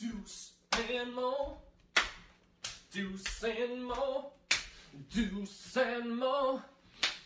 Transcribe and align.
Deuce 0.00 0.52
and 0.92 1.12
Mo. 1.12 1.56
Deuce 2.92 3.42
and 3.42 3.84
Mo. 3.84 4.30
Deuce 5.12 5.76
and 5.76 6.16
Mo. 6.16 6.62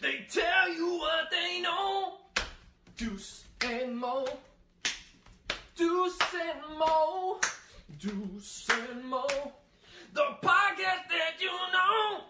They 0.01 0.25
tell 0.31 0.73
you 0.73 0.97
what 0.97 1.31
they 1.31 1.61
know. 1.61 2.15
Deuce 2.97 3.45
and 3.63 3.99
Mo. 3.99 4.27
Deuce 5.77 6.19
and 6.33 6.79
Mo. 6.79 7.41
Deuce 7.99 8.67
and 8.71 9.05
Mo. 9.05 9.27
The 10.15 10.25
podcast 10.43 11.09
that 11.11 11.35
you 11.41 11.51
know. 11.51 12.21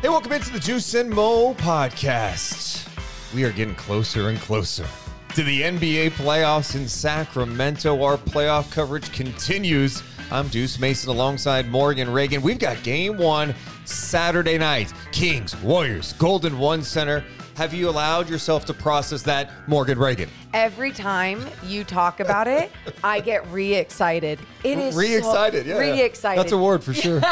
Hey, 0.00 0.08
welcome 0.08 0.32
into 0.32 0.52
the 0.52 0.58
Deuce 0.58 0.94
and 0.94 1.08
Mo 1.08 1.54
podcast. 1.54 2.88
We 3.32 3.44
are 3.44 3.52
getting 3.52 3.76
closer 3.76 4.28
and 4.28 4.38
closer 4.40 4.88
to 5.34 5.42
the 5.44 5.62
NBA 5.62 6.10
playoffs 6.10 6.76
in 6.76 6.86
Sacramento. 6.86 8.02
Our 8.02 8.18
playoff 8.18 8.70
coverage 8.70 9.10
continues. 9.12 10.02
I'm 10.30 10.48
Deuce 10.48 10.78
Mason 10.78 11.08
alongside 11.08 11.70
Morgan 11.70 12.08
Ragan. 12.08 12.42
We've 12.42 12.58
got 12.58 12.82
game 12.82 13.16
one 13.16 13.54
Saturday 13.86 14.58
night 14.58 14.92
Kings, 15.10 15.56
Warriors, 15.62 16.12
Golden 16.14 16.58
One 16.58 16.82
Center. 16.82 17.24
Have 17.56 17.74
you 17.74 17.88
allowed 17.88 18.30
yourself 18.30 18.64
to 18.66 18.74
process 18.74 19.22
that, 19.22 19.50
Morgan 19.68 19.98
Ragan? 19.98 20.28
Every 20.54 20.90
time 20.90 21.46
you 21.64 21.84
talk 21.84 22.20
about 22.20 22.48
it, 22.48 22.72
I 23.04 23.20
get 23.20 23.46
re-excited. 23.48 24.38
It 24.64 24.78
is 24.78 24.96
Re-excited, 24.96 25.64
so, 25.64 25.68
yeah. 25.68 25.78
Re-excited. 25.78 26.40
That's 26.40 26.52
a 26.52 26.58
word 26.58 26.82
for 26.82 26.94
sure. 26.94 27.20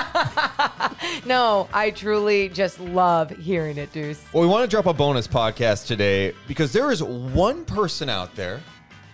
No, 1.26 1.68
I 1.72 1.90
truly 1.90 2.48
just 2.48 2.78
love 2.80 3.30
hearing 3.30 3.78
it, 3.78 3.92
Deuce. 3.92 4.22
Well, 4.32 4.42
we 4.42 4.48
want 4.48 4.62
to 4.68 4.68
drop 4.68 4.86
a 4.86 4.92
bonus 4.94 5.26
podcast 5.26 5.86
today 5.86 6.34
because 6.46 6.72
there 6.72 6.90
is 6.90 7.02
one 7.02 7.64
person 7.64 8.08
out 8.08 8.34
there 8.34 8.60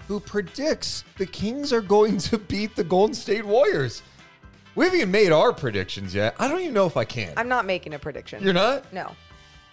who 0.08 0.20
predicts 0.20 1.04
the 1.16 1.26
Kings 1.26 1.72
are 1.72 1.80
going 1.80 2.18
to 2.18 2.38
beat 2.38 2.76
the 2.76 2.84
Golden 2.84 3.14
State 3.14 3.44
Warriors. 3.44 4.02
We 4.74 4.84
haven't 4.84 5.00
even 5.00 5.10
made 5.10 5.32
our 5.32 5.52
predictions 5.52 6.14
yet. 6.14 6.36
I 6.38 6.48
don't 6.48 6.60
even 6.60 6.74
know 6.74 6.86
if 6.86 6.96
I 6.96 7.04
can. 7.04 7.32
I'm 7.36 7.48
not 7.48 7.66
making 7.66 7.94
a 7.94 7.98
prediction. 7.98 8.42
You're 8.42 8.52
not? 8.52 8.92
No, 8.92 9.12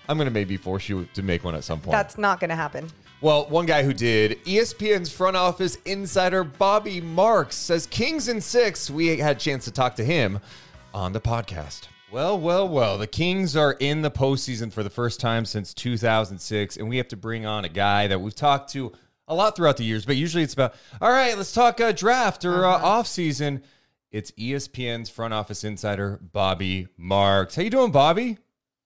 I'm 0.07 0.17
going 0.17 0.25
to 0.27 0.31
maybe 0.31 0.57
force 0.57 0.89
you 0.89 1.07
to 1.13 1.21
make 1.23 1.43
one 1.43 1.55
at 1.55 1.63
some 1.63 1.79
point. 1.79 1.91
that's 1.91 2.17
not 2.17 2.39
going 2.39 2.49
to 2.49 2.55
happen. 2.55 2.89
well, 3.21 3.45
one 3.47 3.65
guy 3.65 3.83
who 3.83 3.93
did, 3.93 4.43
ESPN's 4.45 5.11
front 5.11 5.37
office 5.37 5.77
insider 5.85 6.43
Bobby 6.43 6.99
Marks 7.01 7.55
says 7.55 7.87
Kings 7.87 8.27
in 8.27 8.41
six. 8.41 8.89
We 8.89 9.17
had 9.17 9.37
a 9.37 9.39
chance 9.39 9.65
to 9.65 9.71
talk 9.71 9.95
to 9.95 10.03
him 10.03 10.39
on 10.93 11.13
the 11.13 11.21
podcast. 11.21 11.87
Well, 12.11 12.39
well, 12.39 12.67
well. 12.69 12.97
The 12.99 13.07
Kings 13.07 13.55
are 13.55 13.73
in 13.79 14.03
the 14.03 14.11
postseason 14.11 14.71
for 14.71 14.83
the 14.83 14.89
first 14.91 15.19
time 15.19 15.45
since 15.45 15.73
2006, 15.73 16.77
and 16.77 16.87
we 16.87 16.97
have 16.97 17.07
to 17.07 17.17
bring 17.17 17.45
on 17.45 17.65
a 17.65 17.69
guy 17.69 18.05
that 18.07 18.21
we've 18.21 18.35
talked 18.35 18.71
to 18.73 18.91
a 19.27 19.33
lot 19.33 19.55
throughout 19.55 19.77
the 19.77 19.83
years, 19.83 20.05
but 20.05 20.15
usually 20.15 20.43
it's 20.43 20.53
about, 20.53 20.75
all 21.01 21.09
right, 21.09 21.35
let's 21.35 21.53
talk 21.53 21.79
uh, 21.81 21.91
draft 21.91 22.45
or 22.45 22.65
uh, 22.65 22.77
off 22.77 23.07
season. 23.07 23.63
It's 24.11 24.29
ESPN's 24.31 25.09
front 25.09 25.33
office 25.33 25.63
insider 25.63 26.19
Bobby 26.21 26.87
Marks. 26.97 27.55
How 27.55 27.63
you 27.63 27.71
doing, 27.71 27.91
Bobby? 27.91 28.37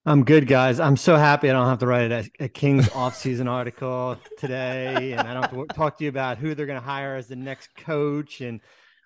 I'm 0.07 0.23
good, 0.23 0.47
guys. 0.47 0.79
I'm 0.79 0.95
so 0.95 1.17
happy 1.17 1.49
I 1.49 1.53
don't 1.53 1.67
have 1.67 1.79
to 1.79 1.85
write 1.85 2.13
a, 2.13 2.31
a 2.39 2.47
Kings 2.47 2.87
offseason 2.91 3.49
article 3.49 4.17
today, 4.37 5.11
and 5.11 5.27
I 5.27 5.33
don't 5.33 5.43
have 5.43 5.51
to 5.51 5.65
talk 5.75 5.97
to 5.97 6.05
you 6.05 6.09
about 6.09 6.37
who 6.37 6.55
they're 6.55 6.65
going 6.65 6.79
to 6.79 6.85
hire 6.85 7.17
as 7.17 7.27
the 7.27 7.35
next 7.35 7.75
coach 7.75 8.39
and 8.39 8.61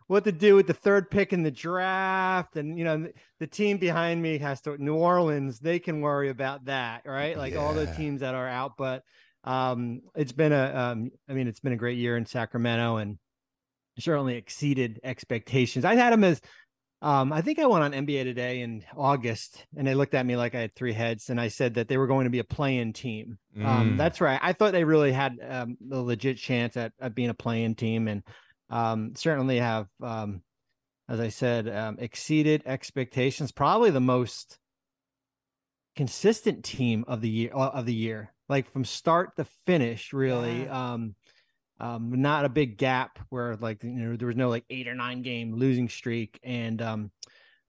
what 0.06 0.26
to 0.26 0.32
do 0.32 0.54
with 0.54 0.68
the 0.68 0.76
third 0.76 1.10
pick 1.10 1.34
in 1.34 1.42
the 1.42 1.50
draft. 1.50 2.56
And 2.56 2.78
you 2.78 2.84
know, 2.84 3.10
the 3.40 3.48
team 3.48 3.80
behind 3.80 4.22
me 4.22 4.38
has 4.38 4.62
to 4.62 4.78
New 4.78 4.94
Orleans. 4.94 5.58
They 5.58 5.80
can 5.80 6.02
worry 6.02 6.30
about 6.30 6.66
that, 6.66 7.02
right? 7.08 7.36
Like 7.36 7.56
all 7.56 7.74
the 7.74 7.88
teams 7.88 8.22
that 8.22 8.36
are 8.36 8.48
out. 8.48 8.74
But 8.78 9.02
um, 9.44 10.02
it's 10.14 10.34
been 10.34 10.54
a, 10.54 10.66
um, 10.92 11.10
I 11.28 11.34
mean, 11.34 11.48
it's 11.48 11.62
been 11.62 11.74
a 11.74 11.78
great 11.78 11.98
year 11.98 12.16
in 12.16 12.28
Sacramento, 12.28 12.98
and 12.98 13.18
certainly 13.98 14.36
exceeded 14.36 15.00
expectations. 15.04 15.84
I 15.84 15.96
had 15.96 16.14
them 16.14 16.24
as 16.24 16.42
um, 17.02 17.34
I 17.34 17.42
think 17.42 17.58
I 17.60 17.66
went 17.66 17.84
on 17.84 17.92
NBA 17.94 18.24
Today 18.24 18.62
in 18.62 18.84
August, 18.96 19.66
and 19.76 19.88
they 19.88 19.96
looked 19.96 20.14
at 20.14 20.26
me 20.26 20.36
like 20.36 20.54
I 20.54 20.62
had 20.62 20.76
three 20.76 20.94
heads, 20.94 21.30
and 21.30 21.42
I 21.42 21.48
said 21.48 21.74
that 21.76 21.88
they 21.88 21.98
were 21.98 22.08
going 22.08 22.26
to 22.26 22.30
be 22.30 22.40
a 22.40 22.44
play-in 22.44 22.94
team. 22.94 23.38
Um, 23.56 23.94
Mm. 23.94 23.98
that's 23.98 24.22
right. 24.22 24.40
I 24.42 24.54
thought 24.54 24.72
they 24.72 24.84
really 24.84 25.12
had 25.12 25.38
um, 25.48 25.78
a 25.92 25.98
legit 26.00 26.38
chance 26.38 26.78
at, 26.78 26.94
at 27.00 27.16
being 27.16 27.30
a 27.30 27.34
play-in 27.34 27.76
team, 27.76 28.08
and 28.08 28.24
um, 28.70 29.14
certainly 29.16 29.58
have, 29.58 29.88
um, 30.02 30.42
as 31.10 31.20
I 31.20 31.30
said, 31.30 31.68
um, 31.68 31.98
exceeded 32.00 32.64
expectations. 32.66 33.52
Probably 33.52 33.90
the 33.90 34.00
most 34.00 34.60
consistent 35.96 36.64
team 36.64 37.04
of 37.08 37.22
the 37.22 37.30
year 37.30 37.52
uh, 37.54 37.70
of 37.70 37.86
the 37.86 37.94
year, 37.94 38.34
like 38.48 38.70
from 38.70 38.86
start 38.86 39.36
to 39.38 39.46
finish. 39.66 40.14
Really, 40.14 40.68
um, 40.68 41.16
um, 41.82 42.22
not 42.22 42.46
a 42.46 42.50
big 42.50 42.78
gap 42.78 43.20
where 43.30 43.58
like 43.58 43.84
you 43.84 43.90
know 43.92 44.16
there 44.16 44.28
was 44.28 44.38
no 44.38 44.48
like 44.50 44.64
eight 44.70 44.88
or 44.88 44.96
nine 44.96 45.22
game 45.22 45.56
losing 45.56 45.90
streak, 45.90 46.40
and 46.44 46.82
um, 46.82 47.12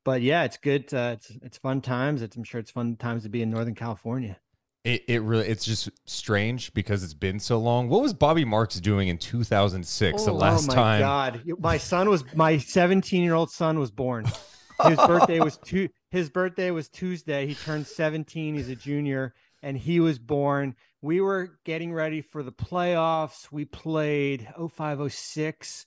but 0.04 0.22
yeah, 0.22 0.44
it's 0.44 0.58
good. 0.58 0.92
Uh, 0.92 1.16
it's 1.16 1.32
it's 1.42 1.58
fun 1.58 1.80
times. 1.80 2.22
It's 2.22 2.36
I'm 2.36 2.44
sure 2.44 2.60
it's 2.60 2.70
fun 2.70 2.96
times 2.96 3.24
to 3.24 3.28
be 3.28 3.42
in 3.42 3.50
Northern 3.50 3.74
California. 3.74 4.38
It, 4.84 5.04
it 5.06 5.22
really 5.22 5.46
it's 5.46 5.64
just 5.64 5.90
strange 6.06 6.74
because 6.74 7.04
it's 7.04 7.14
been 7.14 7.38
so 7.38 7.58
long. 7.58 7.88
What 7.88 8.02
was 8.02 8.12
Bobby 8.12 8.44
Marks 8.44 8.80
doing 8.80 9.08
in 9.08 9.16
2006, 9.16 10.24
the 10.24 10.30
Oh, 10.30 10.34
last 10.34 10.64
oh 10.64 10.66
my 10.66 10.74
time? 10.74 11.00
god, 11.00 11.42
my 11.60 11.78
son 11.78 12.08
was 12.08 12.24
my 12.34 12.58
17 12.58 13.22
year 13.22 13.34
old 13.34 13.50
son 13.50 13.78
was 13.78 13.90
born. 13.92 14.26
His 14.86 14.96
birthday 14.96 15.38
was 15.38 15.56
two. 15.58 15.88
His 16.10 16.28
birthday 16.30 16.72
was 16.72 16.88
Tuesday. 16.88 17.46
He 17.46 17.54
turned 17.54 17.86
17. 17.86 18.56
He's 18.56 18.68
a 18.68 18.74
junior, 18.74 19.34
and 19.62 19.76
he 19.76 20.00
was 20.00 20.18
born. 20.18 20.74
We 21.00 21.20
were 21.20 21.58
getting 21.64 21.92
ready 21.92 22.20
for 22.20 22.42
the 22.42 22.52
playoffs. 22.52 23.50
We 23.50 23.64
played 23.64 24.48
0506. 24.56 25.86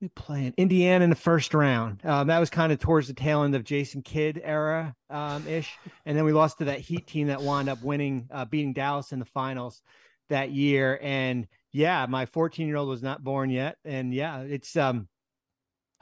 We 0.00 0.08
played 0.08 0.54
Indiana 0.58 1.04
in 1.04 1.10
the 1.10 1.16
first 1.16 1.54
round. 1.54 2.04
Um, 2.04 2.26
that 2.26 2.38
was 2.38 2.50
kind 2.50 2.72
of 2.72 2.78
towards 2.78 3.08
the 3.08 3.14
tail 3.14 3.42
end 3.42 3.54
of 3.54 3.64
Jason 3.64 4.02
Kidd 4.02 4.40
era 4.42 4.94
um, 5.08 5.46
ish, 5.46 5.72
and 6.04 6.16
then 6.16 6.24
we 6.24 6.32
lost 6.32 6.58
to 6.58 6.66
that 6.66 6.80
Heat 6.80 7.06
team 7.06 7.28
that 7.28 7.40
wound 7.40 7.68
up 7.68 7.82
winning, 7.82 8.28
uh, 8.30 8.44
beating 8.44 8.72
Dallas 8.74 9.12
in 9.12 9.18
the 9.18 9.24
finals 9.24 9.80
that 10.28 10.50
year. 10.50 10.98
And 11.00 11.46
yeah, 11.72 12.04
my 12.06 12.26
14 12.26 12.66
year 12.66 12.76
old 12.76 12.88
was 12.88 13.02
not 13.02 13.24
born 13.24 13.50
yet, 13.50 13.76
and 13.84 14.12
yeah, 14.12 14.40
it's 14.40 14.76
um. 14.76 15.08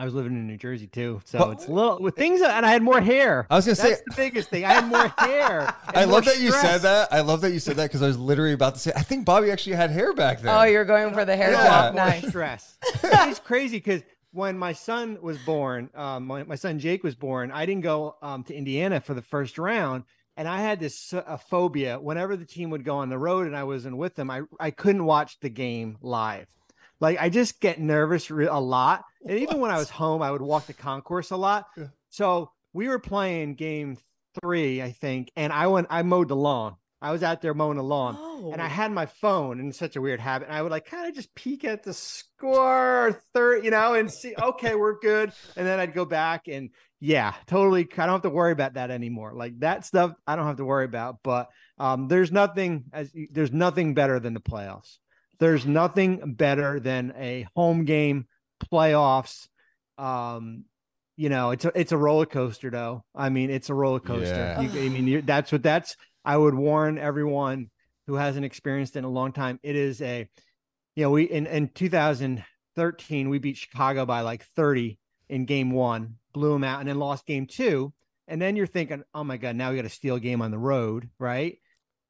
I 0.03 0.05
was 0.05 0.15
living 0.15 0.33
in 0.33 0.49
New 0.49 0.57
Jersey 0.57 0.89
too, 0.89 1.21
so 1.25 1.39
But- 1.39 1.51
it's 1.53 1.69
a 1.69 1.71
little 1.71 2.01
with 2.01 2.17
things, 2.17 2.41
and 2.41 2.67
I 2.67 2.73
had 2.73 2.83
more 2.83 3.01
hair. 3.01 3.47
I 3.49 3.55
was 3.55 3.67
gonna 3.67 3.77
say- 3.77 3.91
That's 3.91 4.03
the 4.03 4.15
biggest 4.17 4.51
thing. 4.51 4.65
I 4.65 4.73
had 4.73 4.89
more 4.89 5.07
hair. 5.19 5.73
I 5.87 6.05
more 6.07 6.15
love 6.15 6.25
that 6.25 6.41
you 6.41 6.51
said 6.51 6.79
that. 6.79 7.13
I 7.13 7.21
love 7.21 7.41
that 7.43 7.53
you 7.53 7.61
said 7.61 7.77
that 7.77 7.85
because 7.85 8.03
I 8.03 8.09
was 8.09 8.19
literally 8.19 8.53
about 8.53 8.75
to 8.75 8.81
say. 8.81 8.93
I 8.97 9.03
think 9.03 9.25
Bobby 9.25 9.53
actually 9.53 9.77
had 9.77 9.91
hair 9.93 10.13
back 10.13 10.41
then. 10.41 10.53
Oh, 10.53 10.65
you're 10.65 10.85
going 10.85 11.13
for 11.15 11.25
the 11.25 11.37
hair 11.37 11.53
Yeah. 11.53 11.69
drop. 11.69 11.95
more 11.95 12.05
Nice. 12.05 12.27
stress. 12.29 12.77
it's 13.05 13.39
crazy 13.39 13.77
because 13.77 14.03
when 14.33 14.59
my 14.59 14.73
son 14.73 15.19
was 15.23 15.39
born, 15.39 15.89
um, 15.95 16.27
my, 16.27 16.43
my 16.43 16.57
son 16.57 16.81
Jake 16.81 17.05
was 17.05 17.15
born, 17.15 17.53
I 17.53 17.65
didn't 17.65 17.83
go 17.83 18.17
um, 18.23 18.43
to 18.45 18.55
Indiana 18.57 19.01
for 19.01 19.15
the 19.15 19.23
first 19.23 19.57
round. 19.57 20.03
And 20.37 20.49
I 20.49 20.63
had 20.63 20.81
this 20.81 21.13
uh, 21.15 21.37
phobia 21.37 22.01
whenever 22.01 22.37
the 22.37 22.45
team 22.47 22.71
would 22.71 22.85
go 22.85 22.97
on 22.97 23.09
the 23.09 23.19
road 23.19 23.47
and 23.47 23.57
I 23.57 23.63
wasn't 23.63 23.97
with 23.99 24.17
them, 24.17 24.31
I, 24.33 24.41
I 24.59 24.73
couldn't 24.73 25.05
watch 25.05 25.39
the 25.39 25.49
game 25.51 25.99
live. 26.03 26.49
Like 26.99 27.19
I 27.21 27.29
just 27.29 27.61
get 27.61 27.79
nervous 27.79 28.33
re- 28.33 28.47
a 28.47 28.59
lot. 28.59 29.05
And 29.29 29.39
even 29.39 29.61
when 29.61 29.71
I 29.71 29.79
was 29.79 29.89
home, 29.91 30.21
I 30.23 30.31
would 30.31 30.43
walk 30.43 30.67
the 30.67 30.73
concourse 30.73 31.31
a 31.31 31.37
lot. 31.37 31.67
Yeah. 31.77 31.87
So 32.11 32.51
we 32.73 32.89
were 32.89 32.99
playing 32.99 33.55
game 33.55 33.97
three, 34.41 34.83
I 34.83 34.93
think, 34.93 35.31
and 35.37 35.53
I 35.53 35.67
went, 35.69 35.87
I 35.91 36.03
mowed 36.03 36.29
the 36.29 36.37
lawn. 36.37 36.77
I 37.01 37.11
was 37.11 37.23
out 37.25 37.43
there 37.43 37.53
mowing 37.53 37.77
the 37.77 37.83
lawn 37.83 38.17
Oh. 38.19 38.53
and 38.53 38.63
I 38.63 38.69
had 38.69 38.93
my 38.93 39.07
phone 39.07 39.59
and 39.59 39.75
such 39.75 39.97
a 39.97 40.01
weird 40.01 40.21
habit. 40.21 40.47
And 40.49 40.57
I 40.57 40.63
would 40.63 40.71
like 40.71 40.87
kind 40.87 41.09
of 41.09 41.15
just 41.17 41.35
peek 41.35 41.65
at 41.65 41.83
the 41.83 41.93
score 41.93 43.21
third, 43.35 43.65
you 43.65 43.71
know, 43.73 43.95
and 43.95 44.11
see, 44.11 44.35
okay, 44.41 44.75
we're 44.77 44.99
good. 45.01 45.33
And 45.57 45.67
then 45.67 45.81
I'd 45.81 45.95
go 45.95 46.05
back 46.05 46.47
and 46.49 46.71
yeah, 47.01 47.35
totally. 47.47 47.89
I 47.93 48.07
don't 48.07 48.11
have 48.15 48.23
to 48.23 48.31
worry 48.31 48.53
about 48.53 48.75
that 48.75 48.93
anymore. 48.93 49.33
Like 49.35 49.59
that 49.61 49.85
stuff, 49.85 50.15
I 50.27 50.37
don't 50.37 50.47
have 50.47 50.59
to 50.59 50.65
worry 50.65 50.85
about. 50.85 51.19
But 51.25 51.51
um, 51.79 52.07
there's 52.07 52.31
nothing 52.31 52.85
as 52.93 53.11
there's 53.33 53.53
nothing 53.53 53.95
better 53.95 54.21
than 54.21 54.35
the 54.35 54.41
playoffs. 54.41 54.99
There's 55.41 55.67
nothing 55.67 56.35
better 56.35 56.79
than 56.79 57.13
a 57.17 57.49
home 57.57 57.85
game 57.85 58.27
playoffs. 58.71 59.49
Um, 59.99 60.65
you 61.17 61.29
know, 61.29 61.51
it's 61.51 61.65
a 61.65 61.73
it's 61.79 61.93
a 61.93 61.97
roller 61.97 62.27
coaster 62.27 62.71
though. 62.71 63.05
I 63.15 63.29
mean, 63.29 63.51
it's 63.51 63.71
a 63.71 63.75
roller 63.75 64.01
coaster. 64.01 64.35
Yeah. 64.35 64.61
You, 64.61 64.81
I 64.81 64.89
mean, 64.89 65.27
that's 65.27 65.53
what 65.53 65.63
that's. 65.63 65.97
I 66.25 66.37
would 66.37 66.55
warn 66.55 66.99
everyone 66.99 67.71
who 68.07 68.15
hasn't 68.15 68.45
experienced 68.45 68.97
it 68.97 69.01
in 69.01 69.05
a 69.05 69.11
long 69.11 69.33
time. 69.33 69.61
It 69.63 69.77
is 69.77 70.01
a, 70.01 70.29
you 70.97 71.05
know, 71.05 71.11
we 71.11 71.25
in 71.25 71.47
in 71.47 71.69
2013 71.69 73.29
we 73.29 73.39
beat 73.39 73.57
Chicago 73.57 74.07
by 74.07 74.23
like 74.23 74.45
30 74.57 74.99
in 75.29 75.45
game 75.45 75.71
one, 75.71 76.17
blew 76.33 76.53
them 76.53 76.65
out, 76.65 76.81
and 76.81 76.89
then 76.89 76.99
lost 76.99 77.27
game 77.27 77.47
two. 77.47 77.93
And 78.29 78.41
then 78.41 78.57
you're 78.57 78.67
thinking, 78.67 79.03
oh 79.15 79.25
my 79.25 79.37
god, 79.37 79.57
now 79.57 79.71
we 79.71 79.77
got 79.77 79.83
to 79.83 79.89
steal 79.89 80.19
game 80.19 80.43
on 80.43 80.51
the 80.51 80.59
road, 80.59 81.11
right? 81.19 81.59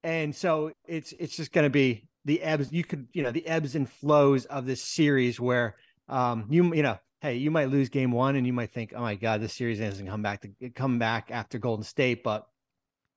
And 0.05 0.35
so 0.35 0.73
it's 0.87 1.13
it's 1.19 1.37
just 1.37 1.53
going 1.53 1.67
to 1.67 1.71
be 1.71 2.09
the 2.25 2.43
ebbs. 2.43 2.73
You 2.73 2.85
could 2.85 3.09
you 3.13 3.23
know 3.23 3.31
the 3.31 3.47
ebbs 3.47 3.75
and 3.75 3.89
flows 3.89 4.45
of 4.47 4.67
this 4.67 4.83
series 4.83 5.41
where 5.41 5.77
um 6.09 6.47
you 6.51 6.75
you 6.75 6.83
know 6.83 6.99
hey 7.21 7.37
you 7.37 7.51
might 7.51 7.69
lose 7.69 7.89
game 7.89 8.11
one 8.11 8.37
and 8.37 8.47
you 8.47 8.53
might 8.53 8.73
think 8.73 8.93
oh 8.97 9.01
my 9.01 9.15
god 9.15 9.41
this 9.41 9.55
series 9.55 9.79
doesn't 9.79 10.07
come 10.07 10.23
back 10.23 10.43
to 10.43 10.71
come 10.71 10.99
back 10.99 11.31
after 11.31 11.59
Golden 11.59 11.85
State, 11.85 12.23
but 12.23 12.47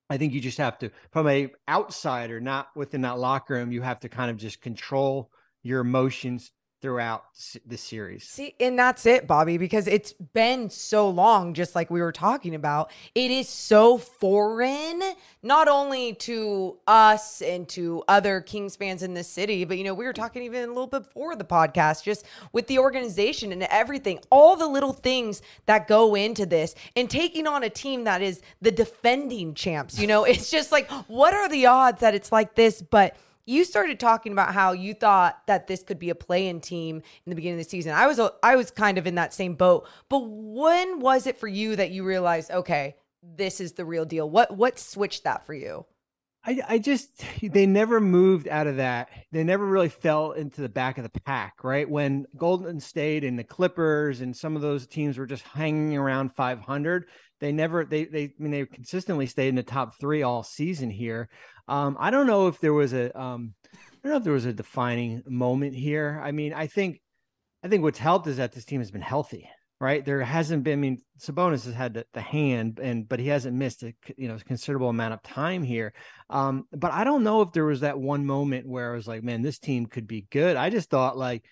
I 0.09 0.17
think 0.17 0.33
you 0.33 0.39
just 0.39 0.59
have 0.59 0.77
to, 0.79 0.91
from 1.11 1.27
a 1.27 1.51
outsider, 1.67 2.39
not 2.39 2.67
within 2.75 3.01
that 3.01 3.17
locker 3.17 3.55
room, 3.55 3.71
you 3.71 3.81
have 3.81 3.99
to 4.01 4.09
kind 4.09 4.29
of 4.29 4.37
just 4.37 4.61
control 4.61 5.31
your 5.63 5.81
emotions 5.81 6.51
throughout 6.85 7.25
the 7.65 7.79
series. 7.79 8.25
See, 8.25 8.53
and 8.59 8.77
that's 8.77 9.07
it, 9.07 9.25
Bobby, 9.25 9.57
because 9.57 9.87
it's 9.87 10.13
been 10.13 10.69
so 10.69 11.09
long, 11.09 11.55
just 11.55 11.73
like 11.73 11.89
we 11.89 11.99
were 11.99 12.11
talking 12.11 12.53
about. 12.53 12.91
It 13.15 13.31
is 13.31 13.49
so 13.49 13.97
foreign, 13.97 15.01
not 15.41 15.67
only 15.67 16.13
to 16.13 16.77
us 16.85 17.41
and 17.41 17.67
to 17.69 18.03
other 18.07 18.39
Kings 18.39 18.75
fans 18.75 19.01
in 19.01 19.15
the 19.15 19.23
city, 19.23 19.65
but 19.65 19.79
you 19.79 19.83
know, 19.83 19.95
we 19.95 20.05
were 20.05 20.13
talking 20.13 20.43
even 20.43 20.63
a 20.63 20.67
little 20.67 20.85
bit 20.85 21.05
before 21.05 21.35
the 21.35 21.43
podcast, 21.43 22.03
just 22.03 22.23
with 22.51 22.67
the 22.67 22.77
organization 22.77 23.51
and 23.51 23.63
everything, 23.63 24.19
all 24.29 24.55
the 24.55 24.67
little 24.67 24.93
things 24.93 25.41
that 25.65 25.87
go 25.87 26.13
into 26.13 26.45
this 26.45 26.75
and 26.95 27.09
taking 27.09 27.47
on 27.47 27.63
a 27.63 27.69
team 27.69 28.03
that 28.03 28.21
is 28.21 28.43
the 28.61 28.69
defending 28.69 29.55
champs. 29.55 29.97
You 29.97 30.05
know, 30.05 30.23
it's 30.25 30.51
just 30.51 30.71
like, 30.71 30.87
what 31.07 31.33
are 31.33 31.49
the 31.49 31.65
odds 31.65 32.01
that 32.01 32.13
it's 32.13 32.31
like 32.31 32.53
this? 32.53 32.83
But 32.83 33.17
you 33.45 33.63
started 33.63 33.99
talking 33.99 34.31
about 34.31 34.53
how 34.53 34.71
you 34.71 34.93
thought 34.93 35.39
that 35.47 35.67
this 35.67 35.83
could 35.83 35.99
be 35.99 36.09
a 36.09 36.15
play-in 36.15 36.59
team 36.61 36.97
in 36.97 37.29
the 37.29 37.35
beginning 37.35 37.59
of 37.59 37.65
the 37.65 37.69
season. 37.69 37.93
I 37.93 38.07
was 38.07 38.19
I 38.43 38.55
was 38.55 38.71
kind 38.71 38.97
of 38.97 39.07
in 39.07 39.15
that 39.15 39.33
same 39.33 39.55
boat. 39.55 39.87
But 40.09 40.19
when 40.27 40.99
was 40.99 41.27
it 41.27 41.37
for 41.37 41.47
you 41.47 41.75
that 41.75 41.91
you 41.91 42.03
realized, 42.03 42.51
okay, 42.51 42.95
this 43.21 43.61
is 43.61 43.73
the 43.73 43.85
real 43.85 44.05
deal? 44.05 44.29
What 44.29 44.55
what 44.55 44.79
switched 44.79 45.23
that 45.23 45.45
for 45.45 45.53
you? 45.53 45.85
I, 46.47 46.61
I 46.67 46.77
just 46.77 47.23
they 47.41 47.65
never 47.65 47.99
moved 47.99 48.47
out 48.47 48.67
of 48.67 48.77
that. 48.77 49.09
They 49.31 49.43
never 49.43 49.65
really 49.65 49.89
fell 49.89 50.33
into 50.33 50.61
the 50.61 50.69
back 50.69 50.97
of 50.97 51.03
the 51.03 51.21
pack, 51.21 51.63
right? 51.63 51.89
When 51.89 52.27
Golden 52.37 52.79
State 52.79 53.23
and 53.23 53.37
the 53.37 53.43
Clippers 53.43 54.21
and 54.21 54.35
some 54.35 54.55
of 54.55 54.61
those 54.61 54.85
teams 54.85 55.17
were 55.17 55.25
just 55.25 55.43
hanging 55.43 55.97
around 55.97 56.33
500, 56.33 57.07
they 57.39 57.51
never 57.51 57.85
they 57.85 58.05
they 58.05 58.23
I 58.23 58.33
mean 58.37 58.51
they 58.51 58.65
consistently 58.65 59.25
stayed 59.25 59.49
in 59.49 59.55
the 59.55 59.63
top 59.63 59.99
three 59.99 60.23
all 60.23 60.43
season 60.43 60.89
here. 60.89 61.29
Um, 61.67 61.97
I 61.99 62.11
don't 62.11 62.27
know 62.27 62.47
if 62.47 62.59
there 62.59 62.73
was 62.73 62.93
a 62.93 63.17
um, 63.19 63.53
I 63.73 63.77
don't 64.03 64.11
know 64.11 64.17
if 64.17 64.23
there 64.23 64.33
was 64.33 64.45
a 64.45 64.53
defining 64.53 65.23
moment 65.27 65.75
here. 65.75 66.21
I 66.23 66.31
mean, 66.31 66.53
I 66.53 66.67
think 66.67 67.01
I 67.63 67.67
think 67.67 67.83
what's 67.83 67.99
helped 67.99 68.27
is 68.27 68.37
that 68.37 68.51
this 68.51 68.65
team 68.65 68.79
has 68.79 68.91
been 68.91 69.01
healthy, 69.01 69.49
right? 69.79 70.05
There 70.05 70.21
hasn't 70.21 70.63
been. 70.63 70.79
I 70.79 70.81
mean, 70.81 70.97
Sabonis 71.19 71.65
has 71.65 71.73
had 71.73 71.95
the, 71.95 72.05
the 72.13 72.21
hand, 72.21 72.79
and 72.79 73.09
but 73.09 73.19
he 73.19 73.27
hasn't 73.27 73.57
missed 73.57 73.83
a 73.83 73.93
you 74.15 74.27
know 74.27 74.37
considerable 74.45 74.89
amount 74.89 75.15
of 75.15 75.23
time 75.23 75.63
here. 75.63 75.93
Um, 76.29 76.65
but 76.71 76.93
I 76.93 77.03
don't 77.03 77.23
know 77.23 77.41
if 77.41 77.51
there 77.51 77.65
was 77.65 77.81
that 77.81 77.99
one 77.99 78.25
moment 78.25 78.67
where 78.67 78.93
I 78.93 78.95
was 78.95 79.07
like, 79.07 79.23
man, 79.23 79.41
this 79.41 79.59
team 79.59 79.87
could 79.87 80.07
be 80.07 80.27
good. 80.29 80.55
I 80.55 80.69
just 80.69 80.89
thought 80.89 81.17
like 81.17 81.43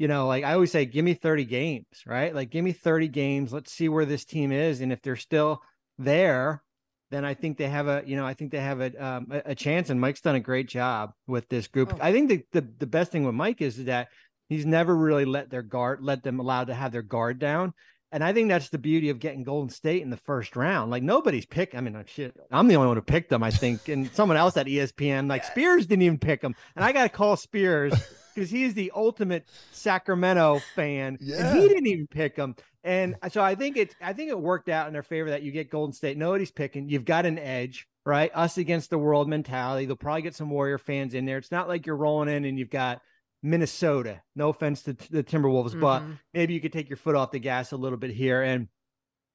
you 0.00 0.08
know, 0.08 0.26
like 0.26 0.44
I 0.44 0.54
always 0.54 0.72
say, 0.72 0.86
give 0.86 1.04
me 1.04 1.12
30 1.12 1.44
games, 1.44 1.84
right? 2.06 2.34
Like, 2.34 2.48
give 2.48 2.64
me 2.64 2.72
30 2.72 3.08
games. 3.08 3.52
Let's 3.52 3.70
see 3.70 3.90
where 3.90 4.06
this 4.06 4.24
team 4.24 4.50
is. 4.50 4.80
And 4.80 4.94
if 4.94 5.02
they're 5.02 5.14
still 5.14 5.60
there, 5.98 6.62
then 7.10 7.26
I 7.26 7.34
think 7.34 7.58
they 7.58 7.68
have 7.68 7.86
a, 7.86 8.02
you 8.06 8.16
know, 8.16 8.24
I 8.24 8.32
think 8.32 8.50
they 8.50 8.60
have 8.60 8.80
a 8.80 8.96
um, 8.96 9.26
a, 9.30 9.54
chance. 9.54 9.90
And 9.90 10.00
Mike's 10.00 10.22
done 10.22 10.36
a 10.36 10.40
great 10.40 10.70
job 10.70 11.12
with 11.26 11.50
this 11.50 11.68
group. 11.68 11.92
Oh. 11.92 11.98
I 12.00 12.12
think 12.12 12.30
the, 12.30 12.42
the 12.52 12.66
the 12.78 12.86
best 12.86 13.12
thing 13.12 13.24
with 13.24 13.34
Mike 13.34 13.60
is 13.60 13.84
that 13.84 14.08
he's 14.48 14.64
never 14.64 14.96
really 14.96 15.26
let 15.26 15.50
their 15.50 15.60
guard, 15.60 15.98
let 16.00 16.22
them 16.22 16.40
allowed 16.40 16.68
to 16.68 16.74
have 16.74 16.92
their 16.92 17.02
guard 17.02 17.38
down. 17.38 17.74
And 18.10 18.24
I 18.24 18.32
think 18.32 18.48
that's 18.48 18.70
the 18.70 18.78
beauty 18.78 19.10
of 19.10 19.18
getting 19.18 19.44
Golden 19.44 19.68
State 19.68 20.00
in 20.00 20.08
the 20.08 20.16
first 20.16 20.56
round. 20.56 20.90
Like 20.90 21.02
nobody's 21.02 21.44
picked. 21.44 21.74
I 21.74 21.82
mean, 21.82 22.02
shit, 22.06 22.34
I'm 22.50 22.68
the 22.68 22.76
only 22.76 22.88
one 22.88 22.96
who 22.96 23.02
picked 23.02 23.28
them, 23.28 23.42
I 23.42 23.50
think. 23.50 23.86
And 23.88 24.10
someone 24.12 24.38
else 24.38 24.56
at 24.56 24.66
ESPN, 24.66 25.28
like. 25.28 25.44
Spears 25.44 25.86
didn't 25.86 26.02
even 26.04 26.18
pick 26.18 26.40
them. 26.40 26.54
And 26.74 26.86
I 26.86 26.92
got 26.92 27.02
to 27.02 27.10
call 27.10 27.36
Spears 27.36 27.92
because 28.40 28.50
he's 28.50 28.72
the 28.72 28.90
ultimate 28.94 29.46
Sacramento 29.70 30.62
fan, 30.74 31.18
yeah. 31.20 31.44
and 31.44 31.58
he 31.58 31.68
didn't 31.68 31.86
even 31.86 32.06
pick 32.06 32.36
them. 32.36 32.56
And 32.82 33.16
so 33.30 33.42
I 33.42 33.54
think 33.54 33.76
it, 33.76 33.94
I 34.00 34.14
think 34.14 34.30
it 34.30 34.40
worked 34.40 34.70
out 34.70 34.86
in 34.86 34.94
their 34.94 35.02
favor 35.02 35.28
that 35.28 35.42
you 35.42 35.52
get 35.52 35.70
Golden 35.70 35.92
State. 35.92 36.16
Nobody's 36.16 36.50
picking. 36.50 36.88
You've 36.88 37.04
got 37.04 37.26
an 37.26 37.38
edge, 37.38 37.86
right? 38.06 38.30
Us 38.34 38.56
against 38.56 38.88
the 38.88 38.96
world 38.96 39.28
mentality. 39.28 39.84
They'll 39.84 39.96
probably 39.96 40.22
get 40.22 40.34
some 40.34 40.48
Warrior 40.48 40.78
fans 40.78 41.12
in 41.12 41.26
there. 41.26 41.36
It's 41.36 41.50
not 41.50 41.68
like 41.68 41.84
you're 41.84 41.96
rolling 41.96 42.34
in 42.34 42.46
and 42.46 42.58
you've 42.58 42.70
got 42.70 43.02
Minnesota. 43.42 44.22
No 44.34 44.48
offense 44.48 44.82
to 44.84 44.94
the 44.94 45.22
Timberwolves, 45.22 45.72
mm-hmm. 45.72 45.80
but 45.80 46.02
maybe 46.32 46.54
you 46.54 46.60
could 46.62 46.72
take 46.72 46.88
your 46.88 46.96
foot 46.96 47.16
off 47.16 47.32
the 47.32 47.38
gas 47.38 47.72
a 47.72 47.76
little 47.76 47.98
bit 47.98 48.10
here, 48.10 48.42
and 48.42 48.68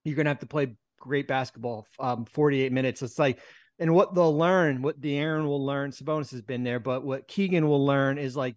you're 0.03 0.15
gonna 0.15 0.31
have 0.31 0.39
to 0.39 0.47
play 0.47 0.75
great 0.99 1.27
basketball. 1.27 1.85
Um, 1.99 2.25
48 2.25 2.71
minutes. 2.71 3.03
It's 3.03 3.19
like 3.19 3.37
and 3.79 3.93
what 3.93 4.15
they'll 4.15 4.35
learn, 4.35 4.81
what 4.81 5.01
De'Aaron 5.01 5.45
will 5.45 5.65
learn, 5.65 5.91
Sabonis 5.91 6.31
has 6.31 6.41
been 6.41 6.63
there, 6.63 6.79
but 6.79 7.03
what 7.03 7.27
Keegan 7.27 7.67
will 7.67 7.85
learn 7.85 8.17
is 8.17 8.35
like 8.35 8.55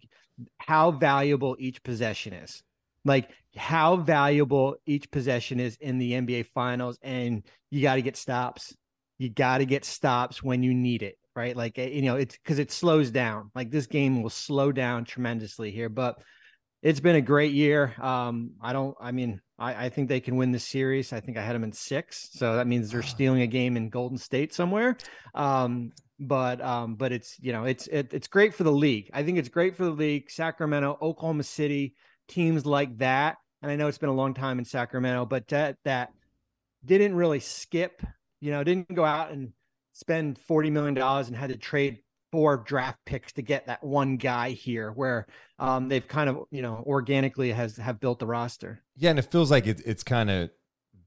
how 0.57 0.91
valuable 0.91 1.55
each 1.59 1.83
possession 1.83 2.33
is. 2.33 2.63
Like 3.05 3.29
how 3.55 3.97
valuable 3.97 4.75
each 4.85 5.09
possession 5.11 5.59
is 5.59 5.77
in 5.79 5.97
the 5.97 6.13
NBA 6.13 6.47
finals. 6.53 6.97
And 7.01 7.43
you 7.69 7.81
got 7.81 7.95
to 7.95 8.01
get 8.01 8.17
stops. 8.17 8.75
You 9.17 9.29
got 9.29 9.59
to 9.59 9.65
get 9.65 9.85
stops 9.85 10.43
when 10.43 10.63
you 10.63 10.73
need 10.73 11.03
it, 11.03 11.17
right? 11.35 11.55
Like, 11.55 11.77
eh, 11.77 11.87
you 11.87 12.03
know, 12.03 12.15
it's 12.15 12.37
because 12.37 12.59
it 12.59 12.71
slows 12.71 13.11
down. 13.11 13.51
Like 13.55 13.71
this 13.71 13.87
game 13.87 14.21
will 14.21 14.29
slow 14.29 14.71
down 14.71 15.05
tremendously 15.05 15.71
here, 15.71 15.89
but 15.89 16.21
it's 16.81 17.01
been 17.01 17.15
a 17.15 17.21
great 17.21 17.51
year. 17.51 17.93
Um, 17.99 18.51
I 18.61 18.71
don't, 18.71 18.95
I 19.01 19.11
mean, 19.11 19.41
I, 19.57 19.85
I 19.85 19.89
think 19.89 20.07
they 20.07 20.21
can 20.21 20.37
win 20.37 20.51
this 20.51 20.63
series. 20.63 21.11
I 21.11 21.19
think 21.19 21.37
I 21.37 21.41
had 21.41 21.55
them 21.55 21.65
in 21.65 21.73
six. 21.73 22.29
So 22.33 22.55
that 22.55 22.67
means 22.67 22.91
they're 22.91 23.01
stealing 23.01 23.41
a 23.41 23.47
game 23.47 23.75
in 23.75 23.89
Golden 23.89 24.17
State 24.17 24.53
somewhere. 24.53 24.95
Um, 25.35 25.91
but 26.19 26.61
um, 26.61 26.95
but 26.95 27.11
it's 27.11 27.37
you 27.39 27.51
know 27.51 27.63
it's 27.63 27.87
it, 27.87 28.13
it's 28.13 28.27
great 28.27 28.53
for 28.53 28.63
the 28.63 28.71
league. 28.71 29.09
I 29.13 29.23
think 29.23 29.37
it's 29.37 29.49
great 29.49 29.75
for 29.75 29.85
the 29.85 29.91
league. 29.91 30.29
Sacramento, 30.29 30.97
Oklahoma 31.01 31.43
City, 31.43 31.95
teams 32.27 32.65
like 32.65 32.97
that. 32.97 33.37
And 33.61 33.71
I 33.71 33.75
know 33.75 33.87
it's 33.87 33.97
been 33.97 34.09
a 34.09 34.13
long 34.13 34.33
time 34.33 34.59
in 34.59 34.65
Sacramento, 34.65 35.25
but 35.25 35.47
that 35.49 35.77
that 35.85 36.11
didn't 36.83 37.15
really 37.15 37.39
skip. 37.39 38.01
You 38.41 38.51
know, 38.51 38.63
didn't 38.63 38.93
go 38.93 39.05
out 39.05 39.31
and 39.31 39.53
spend 39.93 40.37
forty 40.39 40.69
million 40.69 40.93
dollars 40.93 41.27
and 41.27 41.35
had 41.35 41.49
to 41.49 41.57
trade 41.57 41.99
four 42.31 42.57
draft 42.57 42.99
picks 43.05 43.33
to 43.33 43.41
get 43.41 43.67
that 43.67 43.83
one 43.83 44.17
guy 44.17 44.51
here 44.51 44.91
where 44.91 45.25
um, 45.57 45.87
they've 45.87 46.07
kind 46.07 46.29
of 46.29 46.43
you 46.51 46.61
know 46.61 46.83
organically 46.85 47.51
has 47.51 47.77
have 47.77 47.99
built 47.99 48.19
the 48.19 48.27
roster 48.27 48.81
yeah 48.95 49.09
and 49.09 49.17
it 49.17 49.31
feels 49.31 49.49
like 49.49 49.65
it, 49.65 49.81
it's 49.85 50.03
kind 50.03 50.29
of 50.29 50.49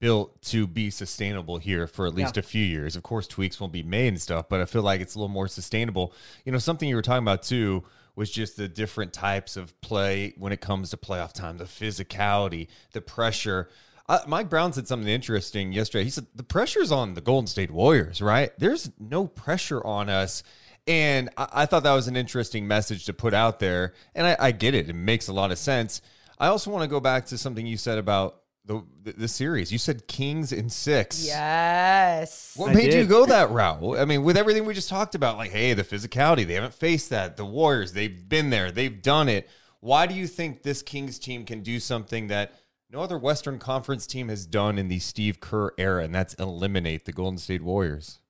built 0.02 0.42
to 0.42 0.66
be 0.66 0.90
sustainable 0.90 1.58
here 1.58 1.86
for 1.86 2.08
at 2.08 2.14
least 2.14 2.34
yeah. 2.34 2.40
a 2.40 2.42
few 2.42 2.64
years. 2.64 2.96
Of 2.96 3.04
course, 3.04 3.28
tweaks 3.28 3.60
won't 3.60 3.72
be 3.72 3.84
made 3.84 4.08
and 4.08 4.20
stuff, 4.20 4.48
but 4.48 4.60
I 4.60 4.64
feel 4.64 4.82
like 4.82 5.00
it's 5.00 5.14
a 5.14 5.18
little 5.18 5.28
more 5.28 5.46
sustainable. 5.46 6.12
You 6.44 6.50
know, 6.50 6.58
something 6.58 6.88
you 6.88 6.96
were 6.96 7.02
talking 7.02 7.22
about 7.22 7.44
too 7.44 7.84
was 8.16 8.28
just 8.28 8.56
the 8.56 8.66
different 8.66 9.12
types 9.12 9.56
of 9.56 9.80
play 9.80 10.34
when 10.36 10.52
it 10.52 10.60
comes 10.60 10.90
to 10.90 10.96
playoff 10.96 11.32
time, 11.32 11.56
the 11.56 11.64
physicality, 11.64 12.66
the 12.90 13.00
pressure. 13.00 13.68
Uh, 14.08 14.18
Mike 14.26 14.50
Brown 14.50 14.72
said 14.72 14.88
something 14.88 15.08
interesting 15.08 15.72
yesterday. 15.72 16.02
He 16.02 16.10
said 16.10 16.26
the 16.34 16.42
pressure's 16.42 16.90
on 16.90 17.14
the 17.14 17.20
Golden 17.20 17.46
State 17.46 17.70
Warriors, 17.70 18.20
right? 18.20 18.50
There's 18.58 18.90
no 18.98 19.28
pressure 19.28 19.86
on 19.86 20.08
us. 20.08 20.42
And 20.88 21.30
I, 21.36 21.48
I 21.52 21.66
thought 21.66 21.84
that 21.84 21.94
was 21.94 22.08
an 22.08 22.16
interesting 22.16 22.66
message 22.66 23.06
to 23.06 23.12
put 23.12 23.34
out 23.34 23.60
there. 23.60 23.94
And 24.16 24.26
I, 24.26 24.36
I 24.40 24.50
get 24.50 24.74
it, 24.74 24.90
it 24.90 24.94
makes 24.94 25.28
a 25.28 25.32
lot 25.32 25.52
of 25.52 25.58
sense. 25.58 26.02
I 26.40 26.48
also 26.48 26.72
want 26.72 26.82
to 26.82 26.88
go 26.88 26.98
back 26.98 27.26
to 27.26 27.38
something 27.38 27.64
you 27.64 27.76
said 27.76 27.98
about 27.98 28.41
the, 28.64 28.82
the, 29.02 29.12
the 29.12 29.28
series. 29.28 29.72
You 29.72 29.78
said 29.78 30.06
Kings 30.06 30.52
in 30.52 30.68
six. 30.70 31.24
Yes. 31.26 32.54
What 32.56 32.70
I 32.70 32.74
made 32.74 32.90
did. 32.90 32.94
you 32.94 33.06
go 33.06 33.26
that 33.26 33.50
route? 33.50 33.98
I 33.98 34.04
mean, 34.04 34.22
with 34.22 34.36
everything 34.36 34.64
we 34.64 34.74
just 34.74 34.88
talked 34.88 35.14
about, 35.14 35.36
like, 35.36 35.50
hey, 35.50 35.74
the 35.74 35.84
physicality, 35.84 36.46
they 36.46 36.54
haven't 36.54 36.74
faced 36.74 37.10
that. 37.10 37.36
The 37.36 37.44
Warriors, 37.44 37.92
they've 37.92 38.28
been 38.28 38.50
there, 38.50 38.70
they've 38.70 39.02
done 39.02 39.28
it. 39.28 39.48
Why 39.80 40.06
do 40.06 40.14
you 40.14 40.26
think 40.26 40.62
this 40.62 40.82
Kings 40.82 41.18
team 41.18 41.44
can 41.44 41.62
do 41.62 41.80
something 41.80 42.28
that 42.28 42.54
no 42.90 43.00
other 43.00 43.18
Western 43.18 43.58
Conference 43.58 44.06
team 44.06 44.28
has 44.28 44.46
done 44.46 44.78
in 44.78 44.88
the 44.88 45.00
Steve 45.00 45.40
Kerr 45.40 45.72
era, 45.76 46.04
and 46.04 46.14
that's 46.14 46.34
eliminate 46.34 47.04
the 47.04 47.12
Golden 47.12 47.38
State 47.38 47.62
Warriors? 47.62 48.20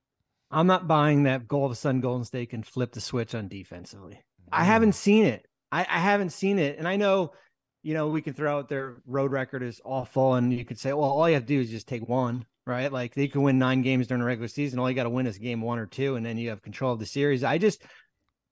I'm 0.50 0.66
not 0.66 0.86
buying 0.86 1.24
that 1.24 1.42
all 1.50 1.66
of 1.66 1.72
a 1.72 1.74
sudden 1.74 2.00
Golden 2.00 2.24
State 2.24 2.50
can 2.50 2.62
flip 2.62 2.92
the 2.92 3.00
switch 3.00 3.34
on 3.34 3.48
defensively. 3.48 4.14
Mm. 4.14 4.48
I 4.52 4.64
haven't 4.64 4.94
seen 4.94 5.24
it. 5.24 5.46
I, 5.70 5.80
I 5.80 5.98
haven't 5.98 6.30
seen 6.30 6.58
it. 6.58 6.78
And 6.78 6.86
I 6.86 6.96
know 6.96 7.32
you 7.82 7.94
know, 7.94 8.08
we 8.08 8.22
can 8.22 8.34
throw 8.34 8.58
out 8.58 8.68
their 8.68 8.96
road 9.06 9.32
record 9.32 9.62
is 9.62 9.80
awful, 9.84 10.34
and 10.34 10.52
you 10.52 10.64
could 10.64 10.78
say, 10.78 10.92
well, 10.92 11.10
all 11.10 11.28
you 11.28 11.34
have 11.34 11.44
to 11.44 11.54
do 11.54 11.60
is 11.60 11.70
just 11.70 11.88
take 11.88 12.08
one, 12.08 12.46
right? 12.66 12.92
Like 12.92 13.14
they 13.14 13.28
can 13.28 13.42
win 13.42 13.58
nine 13.58 13.82
games 13.82 14.06
during 14.06 14.20
the 14.20 14.26
regular 14.26 14.48
season. 14.48 14.78
All 14.78 14.88
you 14.88 14.96
got 14.96 15.04
to 15.04 15.10
win 15.10 15.26
is 15.26 15.38
game 15.38 15.60
one 15.60 15.78
or 15.78 15.86
two, 15.86 16.16
and 16.16 16.24
then 16.24 16.38
you 16.38 16.50
have 16.50 16.62
control 16.62 16.92
of 16.92 16.98
the 16.98 17.06
series. 17.06 17.42
I 17.44 17.58
just, 17.58 17.82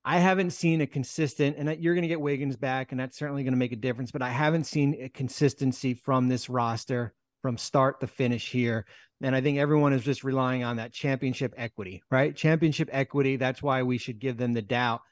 I 0.05 0.19
haven't 0.19 0.51
seen 0.51 0.81
a 0.81 0.87
consistent, 0.87 1.57
and 1.59 1.81
you're 1.83 1.95
going 1.95 2.03
to 2.03 2.09
get 2.09 2.21
Wiggins 2.21 2.57
back, 2.57 2.91
and 2.91 3.01
that's 3.01 3.19
certainly 3.19 3.45
going 3.45 3.53
to 3.53 3.59
make 3.59 3.73
a 3.73 3.77
difference. 3.77 4.11
But 4.11 4.23
I 4.23 4.31
haven't 4.31 4.65
seen 4.65 4.97
a 5.01 5.09
consistency 5.09 5.95
from 5.95 6.29
this 6.29 6.49
roster 6.49 7.15
from 7.43 7.57
start 7.57 8.01
to 8.01 8.07
finish 8.07 8.51
here. 8.51 8.85
And 9.23 9.37
I 9.37 9.41
think 9.41 9.59
everyone 9.59 9.93
is 9.93 10.03
just 10.03 10.25
relying 10.25 10.65
on 10.65 10.77
that 10.77 10.93
championship 10.93 11.53
equity, 11.57 12.03
right? 12.11 12.35
Championship 12.35 12.89
equity. 12.91 13.37
That's 13.37 13.63
why 13.63 13.83
we 13.83 13.99
should 13.99 14.19
give 14.19 14.37
them 14.39 14.55
the 14.55 14.63
doubt. 14.63 15.03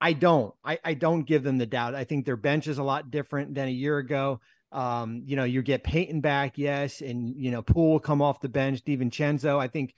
I 0.00 0.14
don't. 0.14 0.54
I, 0.64 0.78
I 0.84 0.94
don't 0.94 1.22
give 1.22 1.42
them 1.42 1.58
the 1.58 1.66
doubt. 1.66 1.94
I 1.94 2.04
think 2.04 2.24
their 2.24 2.36
bench 2.36 2.66
is 2.66 2.78
a 2.78 2.82
lot 2.82 3.10
different 3.10 3.54
than 3.54 3.68
a 3.68 3.72
year 3.72 3.98
ago. 3.98 4.40
Um, 4.72 5.22
you 5.26 5.36
know, 5.36 5.44
you 5.44 5.62
get 5.62 5.84
Payton 5.84 6.20
back, 6.20 6.56
yes, 6.56 7.00
and 7.00 7.34
you 7.36 7.50
know, 7.50 7.60
Poole 7.60 7.92
will 7.92 8.00
come 8.00 8.22
off 8.22 8.40
the 8.40 8.48
bench, 8.48 8.84
DiVincenzo. 8.84 9.58
I 9.58 9.68
think 9.68 9.94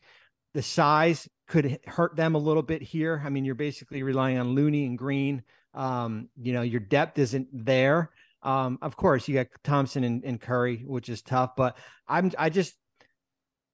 the 0.55 0.63
size 0.63 1.29
could 1.47 1.79
hurt 1.87 2.17
them 2.17 2.35
a 2.35 2.39
little 2.39 2.63
bit 2.63 2.83
here. 2.83 3.23
I 3.25 3.29
mean, 3.29 3.45
you're 3.45 3.55
basically 3.55 4.03
relying 4.03 4.39
on 4.39 4.55
Looney 4.55 4.87
and 4.87 4.97
Green. 4.97 5.43
Um, 5.75 6.29
you 6.41 6.53
know, 6.53 6.63
your 6.63 6.81
depth 6.81 7.19
isn't 7.19 7.49
there. 7.53 8.11
Um, 8.43 8.79
of 8.83 8.97
course, 8.97 9.29
you 9.29 9.35
got 9.35 9.47
Thompson 9.63 10.05
and, 10.05 10.25
and 10.25 10.41
Curry, 10.41 10.85
which 10.87 11.09
is 11.09 11.23
tough, 11.23 11.55
but 11.57 11.77
I'm 12.09 12.33
I 12.39 12.51
just 12.51 12.75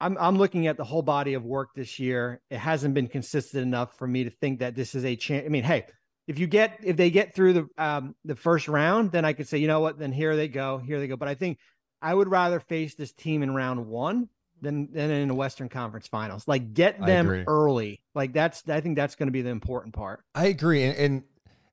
I'm 0.00 0.16
I'm 0.18 0.36
looking 0.36 0.66
at 0.66 0.76
the 0.76 0.84
whole 0.84 1.02
body 1.02 1.34
of 1.34 1.44
work 1.44 1.70
this 1.74 1.98
year. 1.98 2.40
It 2.50 2.58
hasn't 2.58 2.94
been 2.94 3.08
consistent 3.08 3.62
enough 3.62 3.96
for 3.96 4.06
me 4.06 4.24
to 4.24 4.30
think 4.30 4.60
that 4.60 4.74
this 4.74 4.94
is 4.94 5.04
a 5.04 5.16
chance. 5.16 5.44
I 5.46 5.48
mean, 5.48 5.64
hey, 5.64 5.86
if 6.28 6.38
you 6.38 6.46
get 6.46 6.78
if 6.84 6.96
they 6.96 7.10
get 7.10 7.34
through 7.34 7.54
the 7.54 7.68
um 7.78 8.14
the 8.24 8.36
first 8.36 8.68
round, 8.68 9.10
then 9.10 9.24
I 9.24 9.32
could 9.32 9.48
say, 9.48 9.58
you 9.58 9.66
know 9.66 9.80
what, 9.80 9.98
then 9.98 10.12
here 10.12 10.36
they 10.36 10.46
go, 10.46 10.78
here 10.78 11.00
they 11.00 11.08
go. 11.08 11.16
But 11.16 11.28
I 11.28 11.34
think 11.34 11.58
I 12.00 12.14
would 12.14 12.28
rather 12.28 12.60
face 12.60 12.94
this 12.94 13.12
team 13.12 13.42
in 13.42 13.52
round 13.54 13.86
one 13.86 14.28
than 14.60 14.92
than 14.92 15.10
in 15.10 15.28
the 15.28 15.34
Western 15.34 15.70
Conference 15.70 16.06
Finals. 16.06 16.46
Like 16.46 16.74
get 16.74 17.04
them 17.04 17.44
early. 17.48 18.02
Like 18.14 18.34
that's 18.34 18.62
I 18.68 18.80
think 18.80 18.96
that's 18.96 19.16
going 19.16 19.28
to 19.28 19.32
be 19.32 19.42
the 19.42 19.50
important 19.50 19.94
part. 19.94 20.22
I 20.34 20.46
agree, 20.46 20.84
and, 20.84 20.96
and 20.98 21.22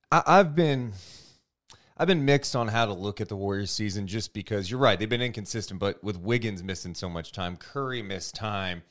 I, 0.10 0.24
I've 0.26 0.56
been 0.56 0.94
I've 1.98 2.08
been 2.08 2.24
mixed 2.24 2.56
on 2.56 2.70
how 2.70 2.86
to 2.86 2.94
look 2.94 3.20
at 3.20 3.28
the 3.28 3.36
Warriors 3.36 3.72
season, 3.72 4.08
just 4.08 4.34
because 4.34 4.72
you're 4.72 4.80
right, 4.80 4.98
they've 4.98 5.10
been 5.10 5.22
inconsistent, 5.22 5.82
but 5.82 6.02
with 6.02 6.18
Wiggins 6.18 6.64
missing 6.64 6.96
so 6.96 7.10
much 7.10 7.34
time, 7.34 7.58
Curry 7.58 8.02
missed 8.02 8.36
time. 8.36 8.84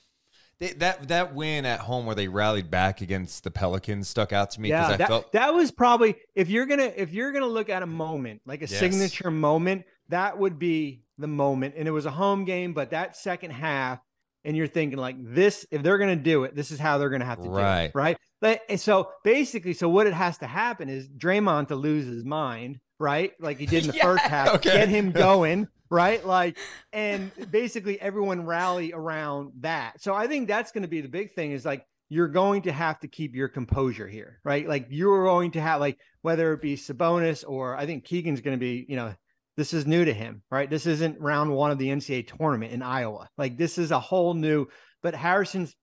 They, 0.61 0.73
that 0.75 1.09
that 1.09 1.35
win 1.35 1.65
at 1.67 1.81
home 1.81 2.07
where 2.07 2.15
they 2.15 2.29
rallied 2.29 2.71
back 2.71 3.01
against 3.01 3.43
the 3.45 3.51
Pelicans 3.51 4.09
stuck 4.09 4.33
out 4.33 4.51
to 4.53 4.61
me 4.61 4.71
because 4.71 4.89
Yeah, 4.89 4.95
I 4.95 4.97
that, 4.99 5.09
felt 5.09 5.33
that 5.33 5.53
was 5.55 5.71
probably 5.73 6.17
if 6.35 6.49
you're 6.49 6.67
gonna 6.67 6.93
if 6.97 7.13
you're 7.13 7.33
gonna 7.33 7.47
look 7.47 7.69
at 7.69 7.83
a 7.83 7.87
moment 7.87 8.41
like 8.47 8.61
a 8.63 8.69
Yes. 8.69 8.79
signature 8.79 9.31
moment, 9.31 9.85
that 10.11 10.39
would 10.39 10.59
be 10.59 11.03
the 11.19 11.27
moment. 11.27 11.75
And 11.77 11.89
it 11.89 11.91
was 11.91 12.07
a 12.07 12.11
home 12.11 12.45
game, 12.45 12.73
but 12.73 12.91
that 12.91 13.17
second 13.17 13.51
half, 13.51 13.99
and 14.45 14.57
you're 14.57 14.67
thinking 14.69 14.99
like 14.99 15.17
this, 15.19 15.67
if 15.71 15.83
they're 15.83 15.99
gonna 15.99 16.15
do 16.17 16.45
it, 16.45 16.55
this 16.55 16.71
is 16.71 16.79
how 16.79 16.99
they're 16.99 17.11
gonna 17.11 17.25
have 17.25 17.39
to 17.39 17.49
do 17.49 17.51
Right. 17.51 17.85
it, 17.87 17.93
right? 17.95 18.17
But 18.41 18.61
and 18.69 18.81
so 18.81 19.11
basically, 19.25 19.75
so 19.75 19.89
what 19.89 20.07
it 20.07 20.15
has 20.15 20.39
to 20.39 20.47
happen 20.47 20.89
is 20.89 21.09
Draymond 21.09 21.69
to 21.69 21.77
lose 21.77 22.07
his 22.07 22.25
mind, 22.25 22.79
right? 23.01 23.33
Like 23.41 23.59
he 23.59 23.67
did 23.67 23.83
in 23.85 23.89
the 23.89 23.93
first 24.01 24.25
half, 24.25 24.55
okay. 24.55 24.73
get 24.73 24.89
him 24.89 25.11
going, 25.11 25.67
right? 25.91 26.25
Like, 26.25 26.59
and 26.93 27.31
basically 27.50 28.00
everyone 28.00 28.47
rally 28.47 28.93
around 28.93 29.53
that. 29.61 30.00
So 30.00 30.14
I 30.14 30.26
think 30.26 30.49
that's 30.49 30.73
going 30.73 30.83
to 30.83 30.88
be 30.88 31.00
the 31.00 31.09
big 31.09 31.35
thing 31.35 31.53
is 31.53 31.64
like 31.64 31.87
you're 32.09 32.29
going 32.29 32.62
to 32.62 32.73
have 32.73 33.00
to 33.00 33.09
keep 33.09 33.35
your 33.35 33.49
composure 33.49 34.09
here, 34.09 34.41
right? 34.45 34.69
Like 34.69 34.87
you're 34.91 35.25
going 35.25 35.53
to 35.53 35.61
have 35.61 35.81
like 35.81 35.99
whether 36.23 36.53
it 36.53 36.62
be 36.62 36.76
Sabonis 36.76 37.45
or 37.47 37.76
I 37.76 37.87
think 37.87 38.05
Keegan's 38.05 38.41
going 38.41 38.57
to 38.57 38.61
be, 38.61 38.87
you 38.88 38.97
know, 38.97 39.14
this 39.57 39.73
is 39.73 39.87
new 39.87 40.05
to 40.05 40.12
him, 40.12 40.43
right? 40.50 40.69
This 40.69 40.87
isn't 40.87 41.21
round 41.21 41.53
one 41.53 41.71
of 41.71 41.79
the 41.79 41.88
NCAA 41.88 42.37
tournament 42.37 42.73
in 42.73 42.83
Iowa. 42.83 43.29
Like 43.38 43.57
this 43.57 43.79
is 43.79 43.91
a 43.91 44.00
whole 44.00 44.35
new. 44.35 44.67
But 45.03 45.14
Harrison's 45.14 45.75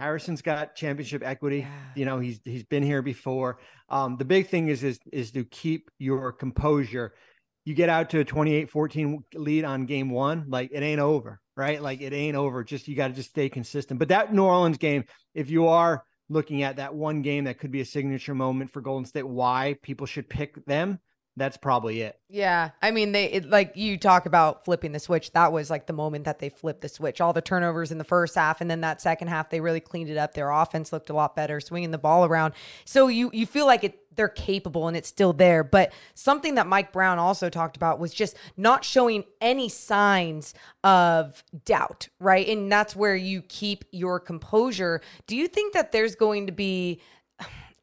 Harrison's 0.00 0.42
got 0.42 0.74
championship 0.74 1.22
equity. 1.24 1.58
Yeah. 1.58 1.68
You 1.94 2.04
know, 2.04 2.18
he's 2.18 2.40
he's 2.44 2.64
been 2.64 2.82
here 2.82 3.02
before. 3.02 3.58
Um, 3.88 4.16
the 4.16 4.24
big 4.24 4.48
thing 4.48 4.68
is 4.68 4.82
is 4.82 4.98
is 5.12 5.30
to 5.32 5.44
keep 5.44 5.90
your 5.98 6.32
composure. 6.32 7.14
You 7.64 7.74
get 7.74 7.88
out 7.88 8.10
to 8.10 8.20
a 8.20 8.24
28-14 8.24 9.22
lead 9.34 9.64
on 9.64 9.86
game 9.86 10.10
one, 10.10 10.44
like 10.48 10.70
it 10.72 10.82
ain't 10.82 11.00
over, 11.00 11.40
right? 11.56 11.80
Like 11.80 12.00
it 12.00 12.12
ain't 12.12 12.36
over. 12.36 12.62
Just 12.62 12.88
you 12.88 12.94
got 12.96 13.08
to 13.08 13.14
just 13.14 13.30
stay 13.30 13.48
consistent. 13.48 13.98
But 13.98 14.08
that 14.08 14.34
New 14.34 14.44
Orleans 14.44 14.78
game, 14.78 15.04
if 15.34 15.50
you 15.50 15.68
are 15.68 16.04
looking 16.28 16.62
at 16.62 16.76
that 16.76 16.94
one 16.94 17.22
game 17.22 17.44
that 17.44 17.58
could 17.58 17.70
be 17.70 17.80
a 17.80 17.86
signature 17.86 18.34
moment 18.34 18.70
for 18.70 18.80
Golden 18.80 19.06
State, 19.06 19.26
why 19.26 19.76
people 19.82 20.06
should 20.06 20.28
pick 20.28 20.64
them, 20.66 20.98
that's 21.36 21.56
probably 21.56 22.00
it. 22.02 22.18
Yeah, 22.28 22.70
I 22.80 22.90
mean, 22.90 23.12
they 23.12 23.26
it, 23.26 23.50
like 23.50 23.76
you 23.76 23.96
talk 23.98 24.26
about 24.26 24.64
flipping 24.64 24.92
the 24.92 25.00
switch. 25.00 25.32
That 25.32 25.52
was 25.52 25.70
like 25.70 25.86
the 25.86 25.92
moment 25.92 26.24
that 26.24 26.38
they 26.38 26.48
flipped 26.48 26.80
the 26.80 26.88
switch. 26.88 27.20
All 27.20 27.32
the 27.32 27.40
turnovers 27.40 27.90
in 27.90 27.98
the 27.98 28.04
first 28.04 28.34
half, 28.34 28.60
and 28.60 28.70
then 28.70 28.82
that 28.82 29.00
second 29.00 29.28
half, 29.28 29.50
they 29.50 29.60
really 29.60 29.80
cleaned 29.80 30.10
it 30.10 30.16
up. 30.16 30.34
Their 30.34 30.50
offense 30.50 30.92
looked 30.92 31.10
a 31.10 31.14
lot 31.14 31.34
better, 31.34 31.60
swinging 31.60 31.90
the 31.90 31.98
ball 31.98 32.24
around. 32.24 32.54
So 32.84 33.08
you 33.08 33.30
you 33.32 33.46
feel 33.46 33.66
like 33.66 33.84
it 33.84 34.00
they're 34.16 34.28
capable 34.28 34.88
and 34.88 34.96
it's 34.96 35.08
still 35.08 35.32
there. 35.32 35.64
But 35.64 35.92
something 36.14 36.54
that 36.54 36.66
Mike 36.66 36.92
Brown 36.92 37.18
also 37.18 37.50
talked 37.50 37.76
about 37.76 37.98
was 37.98 38.14
just 38.14 38.36
not 38.56 38.84
showing 38.84 39.24
any 39.40 39.68
signs 39.68 40.54
of 40.82 41.42
doubt, 41.64 42.08
right? 42.20 42.46
And 42.48 42.70
that's 42.70 42.94
where 42.94 43.16
you 43.16 43.42
keep 43.42 43.84
your 43.90 44.20
composure. 44.20 45.00
Do 45.26 45.36
you 45.36 45.48
think 45.48 45.74
that 45.74 45.92
there's 45.92 46.14
going 46.14 46.46
to 46.46 46.52
be 46.52 47.00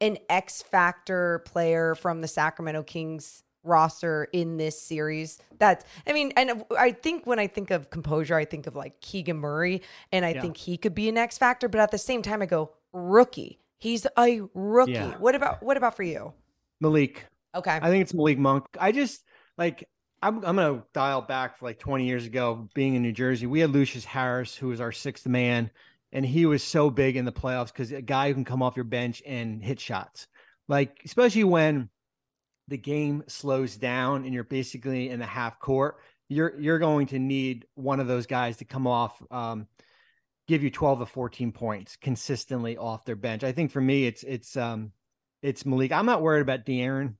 an 0.01 0.17
X 0.29 0.62
factor 0.62 1.39
player 1.46 1.96
from 1.96 2.22
the 2.22 2.27
Sacramento 2.27 2.84
Kings 2.84 3.43
roster 3.63 4.27
in 4.34 4.58
this 4.58 4.81
series. 4.81 5.38
That's, 5.60 5.86
I 6.08 6.13
mean, 6.13 6.34
and 6.36 6.63
I 6.77 6.91
think 6.91 7.27
when 7.27 7.38
I 7.38 7.46
think 7.46 7.70
of 7.70 7.91
composure, 7.91 8.36
I 8.36 8.43
think 8.43 8.65
of 8.65 8.75
like 8.75 9.00
Keegan 9.01 9.38
Murray, 9.38 9.84
and 10.12 10.25
I 10.25 10.29
Yeah. 10.34 10.41
think 10.41 10.58
he 10.58 10.77
could 10.77 10.96
be 10.96 11.08
an 11.08 11.17
X 11.17 11.38
factor. 11.38 11.70
But 11.70 11.79
at 11.79 11.91
the 11.91 12.00
same 12.00 12.24
time, 12.24 12.41
I 12.41 12.48
go 12.48 12.72
rookie. 12.91 13.60
He's 13.77 14.08
a 14.17 14.41
rookie. 14.55 14.93
Yeah. 14.93 15.17
What 15.20 15.36
about 15.36 15.62
what 15.63 15.77
about 15.77 15.96
for 15.96 16.03
you? 16.03 16.34
Malik, 16.79 17.25
Okay. 17.53 17.79
I 17.81 17.89
think 17.89 18.01
it's 18.01 18.13
Malik 18.13 18.39
Monk. 18.39 18.65
I 18.79 18.91
just 18.91 19.24
like 19.58 19.88
I'm 20.24 20.38
I'm 20.46 20.55
gonna 20.55 20.84
dial 20.93 21.22
back 21.22 21.58
for 21.58 21.65
like 21.65 21.77
20 21.79 22.05
years 22.05 22.25
ago, 22.25 22.67
being 22.74 22.96
in 22.96 23.01
New 23.03 23.12
Jersey. 23.12 23.46
We 23.48 23.60
had 23.60 23.70
Lucious 23.72 24.05
Harris, 24.05 24.55
who 24.55 24.67
was 24.70 24.81
our 24.81 24.91
sixth 24.91 25.27
man, 25.27 25.70
and 26.12 26.25
he 26.25 26.46
was 26.46 26.63
so 26.63 26.89
big 26.89 27.15
in 27.15 27.25
the 27.25 27.32
playoffs 27.32 27.68
because 27.68 27.91
a 27.91 28.01
guy 28.01 28.27
who 28.27 28.34
can 28.34 28.46
come 28.46 28.62
off 28.62 28.75
your 28.75 28.86
bench 28.86 29.22
and 29.25 29.63
hit 29.63 29.80
shots. 29.80 30.27
Like, 30.68 31.01
especially 31.06 31.44
when 31.44 31.89
the 32.68 32.77
game 32.77 33.24
slows 33.27 33.75
down 33.75 34.25
and 34.25 34.34
you're 34.34 34.44
basically 34.44 35.10
in 35.10 35.20
the 35.20 35.25
half 35.25 35.60
court, 35.60 35.98
you're 36.30 36.58
you're 36.60 36.80
going 36.80 37.08
to 37.08 37.20
need 37.20 37.65
one 37.75 38.00
of 38.00 38.08
those 38.08 38.25
guys 38.25 38.58
to 38.58 38.65
come 38.65 38.88
off 38.88 39.22
um 39.32 39.68
give 40.48 40.63
you 40.63 40.70
12 40.70 41.00
to 41.00 41.06
14 41.06 41.51
points 41.51 41.98
consistently 42.01 42.77
off 42.77 43.06
their 43.06 43.15
bench. 43.15 43.44
I 43.44 43.51
think 43.51 43.72
for 43.72 43.82
me 43.82 44.06
it's 44.06 44.24
it's 44.24 44.56
um 44.56 44.91
it's 45.41 45.65
Malik. 45.65 45.91
I'm 45.91 46.06
not 46.06 46.22
worried 46.22 46.41
about 46.41 46.65
De'Aaron 46.65 47.15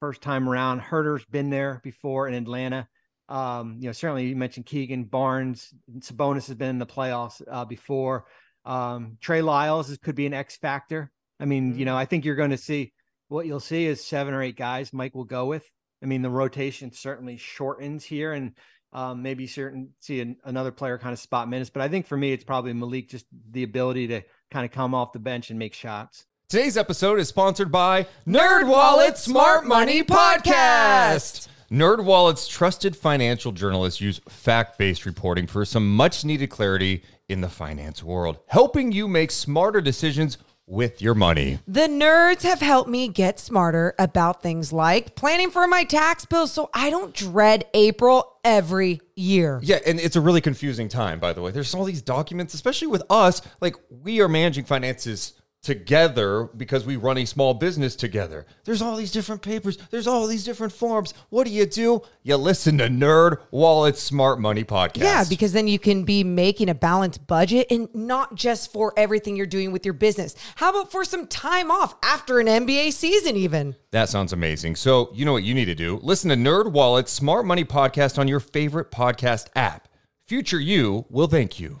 first 0.00 0.20
time 0.22 0.48
around. 0.48 0.80
Huerter's 0.80 1.24
been 1.24 1.50
there 1.50 1.80
before 1.82 2.28
in 2.28 2.34
Atlanta. 2.34 2.88
Um, 3.30 3.76
you 3.78 3.86
know, 3.86 3.92
certainly 3.92 4.26
you 4.26 4.36
mentioned 4.36 4.66
Keegan 4.66 5.04
Barnes, 5.04 5.72
Sabonis 6.00 6.48
has 6.48 6.56
been 6.56 6.70
in 6.70 6.78
the 6.78 6.86
playoffs 6.86 7.40
uh, 7.50 7.64
before. 7.64 8.26
Um, 8.64 9.18
Trey 9.20 9.40
Lyles 9.40 9.88
is, 9.88 9.98
could 9.98 10.16
be 10.16 10.26
an 10.26 10.34
X 10.34 10.56
factor. 10.56 11.10
I 11.38 11.44
mean, 11.44 11.78
you 11.78 11.84
know, 11.84 11.96
I 11.96 12.04
think 12.04 12.24
you're 12.24 12.34
going 12.34 12.50
to 12.50 12.58
see 12.58 12.92
what 13.28 13.46
you'll 13.46 13.60
see 13.60 13.86
is 13.86 14.04
seven 14.04 14.34
or 14.34 14.42
eight 14.42 14.56
guys 14.56 14.92
Mike 14.92 15.14
will 15.14 15.24
go 15.24 15.46
with. 15.46 15.64
I 16.02 16.06
mean, 16.06 16.22
the 16.22 16.30
rotation 16.30 16.92
certainly 16.92 17.36
shortens 17.36 18.04
here, 18.04 18.32
and 18.32 18.52
um, 18.92 19.22
maybe 19.22 19.46
certain 19.46 19.90
see 20.00 20.20
an, 20.20 20.36
another 20.44 20.72
player 20.72 20.98
kind 20.98 21.12
of 21.12 21.18
spot 21.18 21.48
minutes. 21.48 21.70
But 21.70 21.82
I 21.82 21.88
think 21.88 22.06
for 22.06 22.16
me, 22.16 22.32
it's 22.32 22.44
probably 22.44 22.72
Malik, 22.72 23.08
just 23.08 23.26
the 23.50 23.62
ability 23.62 24.08
to 24.08 24.22
kind 24.50 24.64
of 24.66 24.72
come 24.72 24.94
off 24.94 25.12
the 25.12 25.18
bench 25.20 25.50
and 25.50 25.58
make 25.58 25.74
shots. 25.74 26.26
Today's 26.48 26.76
episode 26.76 27.20
is 27.20 27.28
sponsored 27.28 27.70
by 27.70 28.08
Nerd 28.26 28.66
Wallet 28.66 29.16
Smart 29.16 29.66
Money 29.66 30.02
Podcast. 30.02 31.46
NerdWallet's 31.72 32.48
trusted 32.48 32.96
financial 32.96 33.52
journalists 33.52 34.00
use 34.00 34.20
fact-based 34.28 35.06
reporting 35.06 35.46
for 35.46 35.64
some 35.64 35.94
much-needed 35.94 36.50
clarity 36.50 37.04
in 37.28 37.42
the 37.42 37.48
finance 37.48 38.02
world, 38.02 38.40
helping 38.48 38.90
you 38.90 39.06
make 39.06 39.30
smarter 39.30 39.80
decisions 39.80 40.36
with 40.66 41.00
your 41.00 41.14
money. 41.14 41.60
The 41.68 41.86
nerds 41.86 42.42
have 42.42 42.60
helped 42.60 42.90
me 42.90 43.06
get 43.06 43.38
smarter 43.38 43.94
about 44.00 44.42
things 44.42 44.72
like 44.72 45.14
planning 45.14 45.50
for 45.50 45.68
my 45.68 45.84
tax 45.84 46.24
bills 46.24 46.52
so 46.52 46.70
I 46.74 46.90
don't 46.90 47.14
dread 47.14 47.64
April 47.72 48.38
every 48.44 49.00
year. 49.14 49.60
Yeah, 49.62 49.78
and 49.86 50.00
it's 50.00 50.16
a 50.16 50.20
really 50.20 50.40
confusing 50.40 50.88
time, 50.88 51.20
by 51.20 51.32
the 51.32 51.40
way. 51.40 51.52
There's 51.52 51.72
all 51.72 51.84
these 51.84 52.02
documents, 52.02 52.52
especially 52.54 52.88
with 52.88 53.04
us. 53.10 53.42
Like, 53.60 53.76
we 53.90 54.20
are 54.20 54.28
managing 54.28 54.64
finances 54.64 55.34
together 55.62 56.48
because 56.56 56.86
we 56.86 56.96
run 56.96 57.18
a 57.18 57.24
small 57.24 57.54
business 57.54 57.94
together. 57.94 58.46
There's 58.64 58.80
all 58.80 58.96
these 58.96 59.12
different 59.12 59.42
papers, 59.42 59.76
there's 59.90 60.06
all 60.06 60.26
these 60.26 60.44
different 60.44 60.72
forms. 60.72 61.12
What 61.28 61.46
do 61.46 61.52
you 61.52 61.66
do? 61.66 62.02
You 62.22 62.36
listen 62.36 62.78
to 62.78 62.88
Nerd 62.88 63.38
Wallet 63.50 63.96
Smart 63.96 64.40
Money 64.40 64.64
Podcast. 64.64 65.02
Yeah, 65.02 65.24
because 65.28 65.52
then 65.52 65.68
you 65.68 65.78
can 65.78 66.04
be 66.04 66.24
making 66.24 66.68
a 66.68 66.74
balanced 66.74 67.26
budget 67.26 67.66
and 67.70 67.88
not 67.94 68.34
just 68.34 68.72
for 68.72 68.92
everything 68.96 69.36
you're 69.36 69.46
doing 69.46 69.72
with 69.72 69.84
your 69.84 69.94
business. 69.94 70.34
How 70.56 70.70
about 70.70 70.90
for 70.90 71.04
some 71.04 71.26
time 71.26 71.70
off 71.70 71.94
after 72.02 72.40
an 72.40 72.46
NBA 72.46 72.92
season, 72.92 73.36
even? 73.36 73.76
That 73.90 74.08
sounds 74.08 74.32
amazing. 74.32 74.76
So, 74.76 75.10
you 75.12 75.24
know 75.24 75.32
what 75.32 75.42
you 75.42 75.54
need 75.54 75.66
to 75.66 75.74
do? 75.74 76.00
Listen 76.02 76.30
to 76.30 76.36
Nerd 76.36 76.72
Wallet 76.72 77.08
Smart 77.08 77.44
Money 77.44 77.64
Podcast 77.64 78.18
on 78.18 78.28
your 78.28 78.40
favorite 78.40 78.90
podcast 78.90 79.48
app. 79.54 79.88
Future 80.26 80.60
you 80.60 81.06
will 81.10 81.26
thank 81.26 81.58
you. 81.58 81.80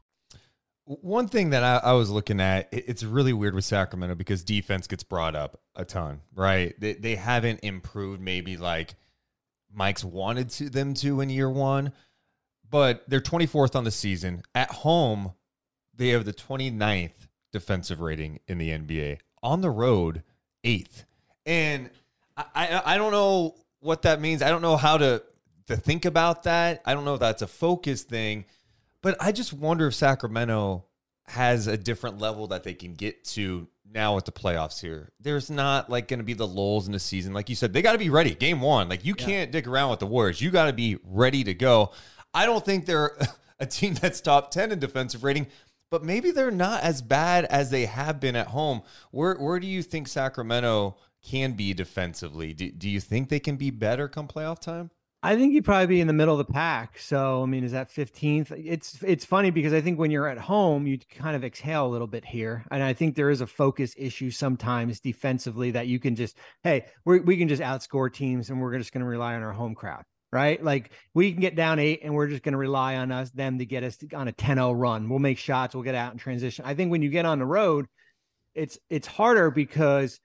One 1.01 1.27
thing 1.27 1.51
that 1.51 1.63
I, 1.63 1.89
I 1.89 1.93
was 1.93 2.09
looking 2.09 2.39
at, 2.41 2.67
it- 2.71 2.85
it's 2.87 3.03
really 3.03 3.33
weird 3.33 3.55
with 3.55 3.65
Sacramento 3.65 4.15
because 4.15 4.43
defense 4.43 4.87
gets 4.87 5.03
brought 5.03 5.35
up 5.35 5.61
a 5.75 5.85
ton, 5.85 6.21
right? 6.35 6.73
They, 6.79 6.93
they 6.93 7.15
haven't 7.15 7.61
improved 7.63 8.21
maybe 8.21 8.57
like 8.57 8.95
Mike's 9.73 10.03
wanted 10.03 10.49
to 10.51 10.69
them 10.69 10.93
to 10.95 11.21
in 11.21 11.29
year 11.29 11.49
one, 11.49 11.93
but 12.69 13.03
they're 13.07 13.21
24th 13.21 13.75
on 13.75 13.83
the 13.83 13.91
season. 13.91 14.43
At 14.53 14.71
home, 14.71 15.33
they 15.95 16.09
have 16.09 16.25
the 16.25 16.33
29th 16.33 17.27
defensive 17.53 17.99
rating 18.01 18.39
in 18.47 18.57
the 18.57 18.69
NBA. 18.69 19.19
On 19.43 19.61
the 19.61 19.69
road, 19.69 20.23
eighth. 20.63 21.05
And 21.45 21.89
I, 22.37 22.45
I 22.53 22.81
I 22.93 22.97
don't 22.97 23.11
know 23.11 23.55
what 23.79 24.03
that 24.03 24.21
means. 24.21 24.41
I 24.41 24.49
don't 24.49 24.61
know 24.61 24.77
how 24.77 24.97
to 24.97 25.23
to 25.67 25.75
think 25.77 26.05
about 26.05 26.43
that. 26.43 26.81
I 26.85 26.93
don't 26.93 27.05
know 27.05 27.13
if 27.15 27.19
that's 27.19 27.41
a 27.41 27.47
focus 27.47 28.03
thing, 28.03 28.45
but 29.01 29.17
I 29.19 29.31
just 29.31 29.53
wonder 29.53 29.87
if 29.87 29.95
Sacramento 29.95 30.85
has 31.27 31.67
a 31.67 31.77
different 31.77 32.19
level 32.19 32.47
that 32.47 32.63
they 32.63 32.73
can 32.73 32.93
get 32.93 33.23
to 33.23 33.67
now 33.93 34.15
with 34.15 34.25
the 34.25 34.31
playoffs 34.31 34.79
here. 34.79 35.11
There's 35.19 35.49
not 35.49 35.89
like 35.89 36.07
going 36.07 36.19
to 36.19 36.25
be 36.25 36.33
the 36.33 36.47
lulls 36.47 36.87
in 36.87 36.93
the 36.93 36.99
season. 36.99 37.33
Like 37.33 37.49
you 37.49 37.55
said, 37.55 37.73
they 37.73 37.81
got 37.81 37.93
to 37.93 37.97
be 37.97 38.09
ready. 38.09 38.35
Game 38.35 38.61
one. 38.61 38.89
Like 38.89 39.05
you 39.05 39.15
can't 39.15 39.51
dick 39.51 39.67
around 39.67 39.91
with 39.91 39.99
the 39.99 40.07
Warriors. 40.07 40.41
You 40.41 40.51
got 40.51 40.65
to 40.65 40.73
be 40.73 40.97
ready 41.03 41.43
to 41.43 41.53
go. 41.53 41.91
I 42.33 42.45
don't 42.45 42.63
think 42.63 42.85
they're 42.85 43.17
a 43.59 43.65
team 43.65 43.93
that's 43.95 44.21
top 44.21 44.51
10 44.51 44.71
in 44.71 44.79
defensive 44.79 45.23
rating, 45.23 45.47
but 45.89 46.03
maybe 46.03 46.31
they're 46.31 46.51
not 46.51 46.83
as 46.83 47.01
bad 47.01 47.45
as 47.45 47.69
they 47.69 47.85
have 47.85 48.19
been 48.19 48.35
at 48.35 48.47
home. 48.47 48.81
Where, 49.11 49.35
where 49.35 49.59
do 49.59 49.67
you 49.67 49.83
think 49.83 50.07
Sacramento 50.07 50.97
can 51.21 51.53
be 51.53 51.73
defensively? 51.73 52.53
Do, 52.53 52.71
do 52.71 52.89
you 52.89 52.99
think 52.99 53.29
they 53.29 53.39
can 53.39 53.57
be 53.57 53.69
better 53.69 54.07
come 54.07 54.27
playoff 54.27 54.59
time? 54.59 54.89
I 55.23 55.35
think 55.35 55.53
you'd 55.53 55.65
probably 55.65 55.85
be 55.85 56.01
in 56.01 56.07
the 56.07 56.13
middle 56.13 56.39
of 56.39 56.45
the 56.45 56.51
pack. 56.51 56.97
So 56.97 57.43
I 57.43 57.45
mean, 57.45 57.63
is 57.63 57.73
that 57.73 57.91
15th? 57.91 58.51
It's 58.65 59.01
it's 59.03 59.23
funny 59.23 59.51
because 59.51 59.71
I 59.71 59.81
think 59.81 59.99
when 59.99 60.09
you're 60.09 60.27
at 60.27 60.39
home, 60.39 60.87
you 60.87 60.97
kind 60.97 61.35
of 61.35 61.43
exhale 61.43 61.85
a 61.85 61.89
little 61.89 62.07
bit 62.07 62.25
here, 62.25 62.65
and 62.71 62.81
I 62.81 62.93
think 62.93 63.15
there 63.15 63.29
is 63.29 63.41
a 63.41 63.47
focus 63.47 63.93
issue 63.97 64.31
sometimes 64.31 64.99
defensively 64.99 65.71
that 65.71 65.87
you 65.87 65.99
can 65.99 66.15
just 66.15 66.37
hey 66.63 66.85
we 67.05 67.19
we 67.19 67.37
can 67.37 67.47
just 67.47 67.61
outscore 67.61 68.11
teams 68.11 68.49
and 68.49 68.59
we're 68.59 68.77
just 68.77 68.93
going 68.93 69.01
to 69.01 69.07
rely 69.07 69.35
on 69.35 69.43
our 69.43 69.53
home 69.53 69.75
crowd, 69.75 70.03
right? 70.31 70.63
Like 70.63 70.91
we 71.13 71.31
can 71.31 71.41
get 71.41 71.55
down 71.55 71.77
eight 71.77 71.99
and 72.03 72.15
we're 72.15 72.27
just 72.27 72.41
going 72.41 72.53
to 72.53 72.57
rely 72.57 72.95
on 72.95 73.11
us 73.11 73.29
them 73.29 73.59
to 73.59 73.65
get 73.65 73.83
us 73.83 73.99
on 74.15 74.27
a 74.27 74.33
10-0 74.33 74.73
run. 74.75 75.07
We'll 75.07 75.19
make 75.19 75.37
shots, 75.37 75.75
we'll 75.75 75.83
get 75.83 75.95
out 75.95 76.11
and 76.11 76.19
transition. 76.19 76.65
I 76.65 76.73
think 76.73 76.89
when 76.89 77.03
you 77.03 77.09
get 77.09 77.25
on 77.27 77.37
the 77.37 77.45
road, 77.45 77.85
it's 78.55 78.79
it's 78.89 79.07
harder 79.07 79.51
because 79.51 80.19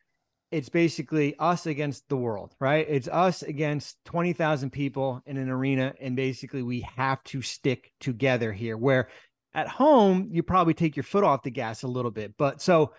it's 0.50 0.69
basically 0.69 1.35
us 1.38 1.67
against 1.67 2.09
the 2.09 2.17
world, 2.17 2.55
right? 2.61 2.87
It's 2.88 3.09
us 3.09 3.43
against 3.43 4.05
20,000 4.05 4.71
people 4.71 5.23
in 5.26 5.37
an 5.37 5.49
arena. 5.49 5.95
And 6.00 6.15
basically, 6.17 6.62
we 6.62 6.83
have 6.97 7.23
to 7.25 7.43
stick 7.43 7.93
together 8.00 8.53
here. 8.53 8.76
Where 8.76 9.09
at 9.55 9.69
home, 9.69 10.29
you 10.31 10.43
probably 10.43 10.75
take 10.75 10.97
your 10.97 11.03
foot 11.03 11.25
off 11.25 11.43
the 11.43 11.50
gas 11.50 11.83
a 11.83 11.88
little 11.88 12.11
bit. 12.11 12.35
But 12.37 12.62
so 12.62 12.93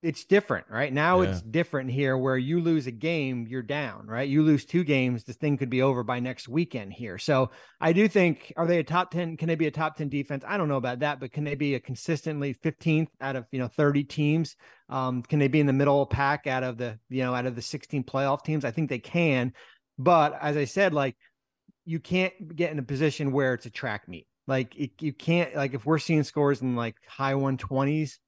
it's 0.00 0.24
different, 0.24 0.66
right? 0.70 0.92
Now 0.92 1.22
Yeah. 1.22 1.30
it's 1.30 1.42
different 1.42 1.90
here 1.90 2.16
where 2.16 2.36
you 2.36 2.60
lose 2.60 2.86
a 2.86 2.92
game, 2.92 3.46
you're 3.48 3.62
down, 3.62 4.06
right? 4.06 4.28
You 4.28 4.42
lose 4.42 4.64
two 4.64 4.84
games, 4.84 5.24
the 5.24 5.32
thing 5.32 5.56
could 5.56 5.70
be 5.70 5.82
over 5.82 6.04
by 6.04 6.20
next 6.20 6.48
weekend 6.48 6.92
here. 6.92 7.18
So 7.18 7.50
I 7.80 7.92
do 7.92 8.06
think, 8.06 8.52
are 8.56 8.66
they 8.66 8.78
a 8.78 8.84
top 8.84 9.10
10? 9.10 9.36
Can 9.36 9.48
they 9.48 9.56
be 9.56 9.66
a 9.66 9.72
top 9.72 9.96
10 9.96 10.08
defense? 10.08 10.44
I 10.46 10.56
don't 10.56 10.68
know 10.68 10.76
about 10.76 11.00
that, 11.00 11.18
but 11.18 11.32
can 11.32 11.42
they 11.42 11.56
be 11.56 11.74
a 11.74 11.80
consistently 11.80 12.54
15th 12.54 13.08
out 13.20 13.34
of, 13.34 13.46
you 13.50 13.58
know, 13.58 13.66
30 13.66 14.04
teams? 14.04 14.54
Um, 14.88 15.22
can 15.22 15.40
they 15.40 15.48
be 15.48 15.60
in 15.60 15.66
the 15.66 15.72
middle 15.72 16.06
pack 16.06 16.46
out 16.46 16.62
of 16.62 16.78
the, 16.78 16.98
you 17.08 17.24
know, 17.24 17.34
out 17.34 17.46
of 17.46 17.56
the 17.56 17.62
16 17.62 18.04
playoff 18.04 18.44
teams? 18.44 18.64
I 18.64 18.70
think 18.70 18.90
they 18.90 19.00
can. 19.00 19.52
But 19.98 20.38
as 20.40 20.56
I 20.56 20.64
said, 20.64 20.94
like 20.94 21.16
you 21.84 21.98
can't 21.98 22.54
get 22.54 22.70
in 22.70 22.78
a 22.78 22.84
position 22.84 23.32
where 23.32 23.52
it's 23.54 23.66
a 23.66 23.70
track 23.70 24.06
meet. 24.08 24.28
Like 24.46 24.76
it, 24.76 24.92
you 25.00 25.12
can't, 25.12 25.56
like 25.56 25.74
if 25.74 25.84
we're 25.84 25.98
seeing 25.98 26.22
scores 26.22 26.62
in 26.62 26.76
like 26.76 26.94
high 27.08 27.34
120s, 27.34 28.18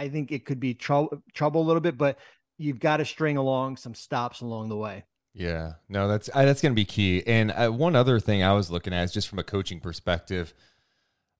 I 0.00 0.08
think 0.08 0.32
it 0.32 0.46
could 0.46 0.58
be 0.58 0.72
trouble 0.72 1.22
trouble 1.34 1.60
a 1.60 1.66
little 1.66 1.82
bit, 1.82 1.98
but 1.98 2.18
you've 2.56 2.80
got 2.80 2.96
to 2.96 3.04
string 3.04 3.36
along 3.36 3.76
some 3.76 3.94
stops 3.94 4.40
along 4.40 4.70
the 4.70 4.76
way. 4.76 5.04
Yeah, 5.34 5.74
no, 5.90 6.08
that's 6.08 6.30
that's 6.32 6.62
going 6.62 6.72
to 6.72 6.76
be 6.76 6.86
key. 6.86 7.22
And 7.26 7.50
uh, 7.50 7.68
one 7.68 7.94
other 7.94 8.18
thing 8.18 8.42
I 8.42 8.54
was 8.54 8.70
looking 8.70 8.94
at 8.94 9.04
is 9.04 9.12
just 9.12 9.28
from 9.28 9.38
a 9.38 9.44
coaching 9.44 9.78
perspective. 9.78 10.54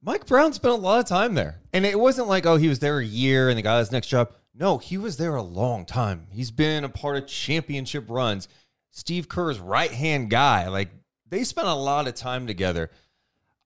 Mike 0.02 0.26
Brown 0.26 0.52
spent 0.52 0.75
a 0.75 0.76
lot 0.76 1.00
of 1.00 1.07
time 1.07 1.35
there, 1.35 1.61
and 1.73 1.87
it 1.87 1.99
wasn't 1.99 2.29
like 2.29 2.45
oh 2.45 2.57
he 2.57 2.69
was 2.69 2.81
there 2.81 2.99
a 2.99 3.05
year 3.05 3.49
and 3.49 3.57
they 3.57 3.62
got 3.62 3.79
his 3.79 3.93
next 3.93 4.09
job. 4.09 4.35
No, 4.55 4.76
he 4.76 4.99
was 4.99 5.17
there 5.17 5.37
a 5.37 5.43
long 5.43 5.87
time. 5.87 6.26
He's 6.31 6.50
been 6.50 6.85
a 6.85 6.90
part 6.90 7.17
of 7.17 7.26
championship 7.26 8.11
runs. 8.11 8.47
Steve 8.90 9.26
Kerr's 9.26 9.59
right 9.59 9.90
hand 9.90 10.29
guy. 10.29 10.69
Like 10.69 10.90
they 11.26 11.45
spent 11.45 11.67
a 11.67 11.75
lot 11.75 12.07
of 12.07 12.14
time 12.14 12.47
together. 12.47 12.90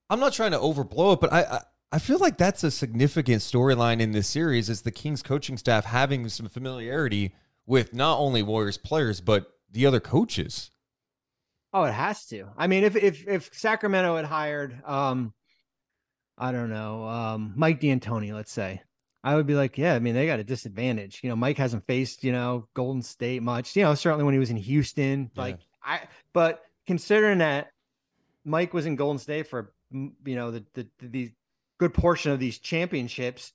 I'm 0.09 0.21
not 0.21 0.31
trying 0.31 0.51
to 0.51 0.59
overblow 0.59 1.15
it, 1.15 1.19
but 1.19 1.33
I 1.33 1.63
I 1.91 1.99
feel 1.99 2.17
like 2.19 2.37
that's 2.37 2.63
a 2.63 2.71
significant 2.71 3.41
storyline 3.41 3.99
in 4.01 4.11
this 4.11 4.27
series 4.27 4.69
is 4.69 4.81
the 4.81 4.91
Kings 4.91 5.21
coaching 5.21 5.57
staff 5.57 5.85
having 5.85 6.27
some 6.29 6.47
familiarity 6.47 7.33
with 7.65 7.93
not 7.93 8.17
only 8.19 8.43
Warriors 8.43 8.77
players 8.77 9.21
but 9.21 9.51
the 9.71 9.85
other 9.85 9.99
coaches. 9.99 10.71
Oh, 11.73 11.83
it 11.83 11.93
has 11.93 12.25
to. 12.27 12.47
I 12.57 12.67
mean, 12.67 12.83
if 12.83 12.95
if 12.95 13.27
if 13.27 13.49
Sacramento 13.53 14.15
had 14.15 14.25
hired, 14.25 14.81
um, 14.85 15.33
I 16.37 16.51
don't 16.51 16.69
know, 16.69 17.03
um, 17.07 17.53
Mike 17.55 17.79
D'Antoni, 17.81 18.33
let's 18.33 18.51
say, 18.51 18.81
I 19.23 19.35
would 19.35 19.45
be 19.45 19.55
like, 19.55 19.77
yeah, 19.77 19.93
I 19.95 19.99
mean, 19.99 20.15
they 20.15 20.25
got 20.25 20.39
a 20.39 20.43
disadvantage. 20.43 21.19
You 21.23 21.29
know, 21.29 21.35
Mike 21.35 21.57
hasn't 21.57 21.85
faced, 21.85 22.23
you 22.23 22.31
know, 22.31 22.67
Golden 22.73 23.01
State 23.01 23.41
much. 23.43 23.75
You 23.75 23.83
know, 23.83 23.93
certainly 23.95 24.23
when 24.23 24.33
he 24.33 24.39
was 24.39 24.49
in 24.51 24.57
Houston, 24.57 25.31
Yeah. 25.35 25.41
like 25.41 25.59
I. 25.83 26.01
But 26.31 26.63
considering 26.87 27.39
that 27.39 27.71
Mike 28.45 28.73
was 28.73 28.85
in 28.85 28.95
Golden 28.95 29.19
State 29.19 29.47
for 29.47 29.73
you 29.91 30.35
know 30.35 30.51
the 30.51 30.63
the 30.75 30.87
the 31.01 31.31
good 31.79 31.93
portion 31.93 32.31
of 32.31 32.39
these 32.39 32.59
championships, 32.59 33.51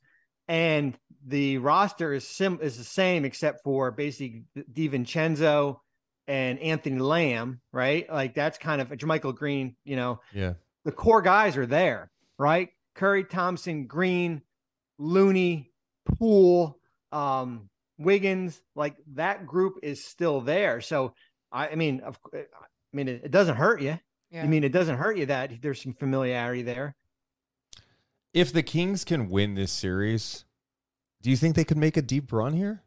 and 0.48 0.96
the 1.26 1.59
roster 1.59 2.12
is 2.12 2.26
sim 2.26 2.59
is 2.62 2.76
the 2.76 2.85
same 2.85 3.24
except 3.24 3.62
for 3.64 3.90
basically 3.90 4.44
DiVincenzo 4.72 5.76
and 6.26 6.59
Anthony 6.61 6.98
Lamb, 6.98 7.61
right? 7.72 8.11
Like 8.11 8.35
that's 8.35 8.59
kind 8.59 8.80
of 8.80 8.88
JaMychal 8.88 9.35
Green, 9.35 9.76
you 9.85 9.96
know, 9.96 10.20
Yeah. 10.33 10.54
the 10.85 10.92
core 10.92 11.22
guys 11.22 11.56
are 11.56 11.66
there, 11.66 12.11
right? 12.38 12.68
Curry, 12.94 13.24
Thompson, 13.24 13.87
Green, 13.87 14.42
Looney, 14.98 15.70
Poole, 16.18 16.78
um, 17.12 17.68
Wiggins, 17.98 18.61
like 18.74 18.96
that 19.14 19.46
group 19.46 19.74
is 19.83 20.06
still 20.06 20.40
there. 20.40 20.80
So 20.80 21.14
I, 21.52 21.68
I 21.68 21.74
mean, 21.74 22.00
of, 22.00 22.18
I 22.35 22.44
mean, 22.92 23.09
it, 23.09 23.22
it 23.24 23.30
doesn't 23.30 23.56
hurt 23.56 23.83
you. 23.83 23.98
Yeah. 24.30 24.42
I 24.42 24.46
mean, 24.46 24.64
it 24.64 24.72
doesn't 24.72 24.96
hurt 24.96 25.16
you 25.18 25.26
that 25.26 25.50
there's 25.61 25.83
some 25.83 25.94
familiarity 25.94 26.62
there. 26.62 26.94
If 28.33 28.53
the 28.53 28.62
Kings 28.62 29.05
can 29.05 29.29
win 29.29 29.55
this 29.55 29.73
series, 29.73 30.45
do 31.23 31.31
you 31.31 31.37
think 31.37 31.57
they 31.57 31.64
could 31.64 31.77
make 31.77 31.97
a 31.97 32.03
deep 32.03 32.33
run 32.33 32.55
here? 32.55 32.85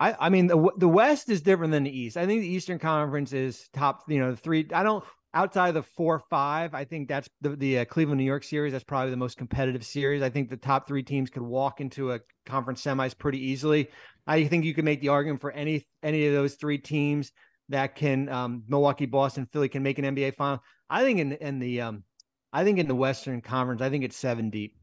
I, 0.00 0.16
I 0.18 0.28
mean, 0.30 0.48
the 0.48 0.70
the 0.76 0.88
West 0.88 1.28
is 1.28 1.42
different 1.42 1.72
than 1.72 1.84
the 1.84 1.96
East. 1.96 2.16
I 2.16 2.26
think 2.26 2.40
the 2.40 2.48
Eastern 2.48 2.80
Conference 2.80 3.32
is 3.32 3.68
top. 3.72 4.02
You 4.08 4.18
know, 4.18 4.34
three. 4.34 4.66
I 4.74 4.82
don't 4.82 5.04
outside 5.34 5.68
of 5.68 5.74
the 5.74 5.82
four 5.82 6.18
five. 6.18 6.74
I 6.74 6.84
think 6.84 7.08
that's 7.08 7.28
the 7.40 7.50
the 7.50 7.78
uh, 7.78 7.84
Cleveland 7.84 8.18
New 8.18 8.24
York 8.24 8.42
series. 8.42 8.72
That's 8.72 8.84
probably 8.84 9.10
the 9.10 9.16
most 9.16 9.38
competitive 9.38 9.84
series. 9.84 10.22
I 10.22 10.30
think 10.30 10.50
the 10.50 10.56
top 10.56 10.88
three 10.88 11.04
teams 11.04 11.30
could 11.30 11.42
walk 11.42 11.80
into 11.80 12.12
a 12.12 12.20
conference 12.46 12.82
semis 12.82 13.16
pretty 13.16 13.38
easily. 13.38 13.88
I 14.26 14.44
think 14.44 14.64
you 14.64 14.74
can 14.74 14.84
make 14.84 15.00
the 15.00 15.08
argument 15.08 15.40
for 15.40 15.52
any 15.52 15.86
any 16.02 16.26
of 16.26 16.34
those 16.34 16.54
three 16.54 16.78
teams 16.78 17.30
that 17.68 17.94
can 17.94 18.28
um, 18.28 18.64
Milwaukee, 18.68 19.06
Boston, 19.06 19.46
Philly 19.52 19.68
can 19.68 19.82
make 19.82 19.98
an 19.98 20.16
NBA 20.16 20.34
final. 20.34 20.60
I 20.90 21.04
think 21.04 21.20
in 21.20 21.32
in 21.32 21.58
the 21.60 21.80
um, 21.80 22.04
I 22.52 22.64
think 22.64 22.78
in 22.78 22.86
the 22.88 22.94
Western 22.94 23.40
Conference, 23.40 23.80
I 23.80 23.90
think 23.90 24.04
it's 24.04 24.16
seven 24.16 24.50
deep. 24.50 24.76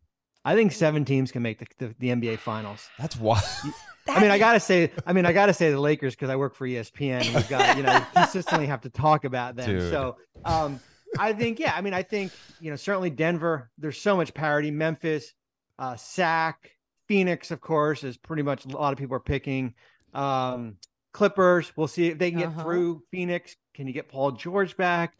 I 0.45 0.55
think 0.55 0.71
seven 0.71 1.05
teams 1.05 1.31
can 1.31 1.41
make 1.41 1.59
the, 1.59 1.67
the, 1.77 1.95
the 1.99 2.07
NBA 2.09 2.39
finals. 2.39 2.87
That's 2.97 3.15
why. 3.17 3.41
I 4.07 4.21
mean, 4.21 4.31
I 4.31 4.39
gotta 4.39 4.59
say, 4.59 4.91
I 5.05 5.13
mean, 5.13 5.25
I 5.25 5.33
gotta 5.33 5.53
say 5.53 5.69
the 5.69 5.79
Lakers 5.79 6.15
because 6.15 6.29
I 6.29 6.35
work 6.35 6.55
for 6.55 6.67
ESPN. 6.67 7.25
And 7.25 7.35
we've 7.35 7.49
got, 7.49 7.77
you 7.77 7.83
know, 7.83 8.03
consistently 8.15 8.65
have 8.67 8.81
to 8.81 8.89
talk 8.89 9.23
about 9.25 9.55
them. 9.55 9.69
Dude. 9.69 9.91
So, 9.91 10.17
um, 10.45 10.79
I 11.19 11.33
think, 11.33 11.59
yeah, 11.59 11.73
I 11.75 11.81
mean, 11.81 11.93
I 11.93 12.01
think, 12.03 12.31
you 12.59 12.69
know, 12.71 12.75
certainly 12.75 13.09
Denver. 13.11 13.69
There's 13.77 13.99
so 13.99 14.15
much 14.15 14.33
parity. 14.33 14.71
Memphis, 14.71 15.33
uh, 15.77 15.95
Sac, 15.95 16.71
Phoenix, 17.07 17.51
of 17.51 17.61
course, 17.61 18.03
is 18.03 18.17
pretty 18.17 18.41
much 18.43 18.65
a 18.65 18.69
lot 18.69 18.93
of 18.93 18.97
people 18.97 19.15
are 19.15 19.19
picking. 19.19 19.73
Um, 20.13 20.77
Clippers. 21.11 21.71
We'll 21.75 21.87
see 21.87 22.07
if 22.07 22.17
they 22.17 22.31
can 22.31 22.39
get 22.39 22.47
Uh-huh. 22.49 22.63
through 22.63 23.03
Phoenix. 23.11 23.55
Can 23.73 23.87
you 23.87 23.93
get 23.93 24.09
Paul 24.09 24.31
George 24.31 24.77
back? 24.77 25.13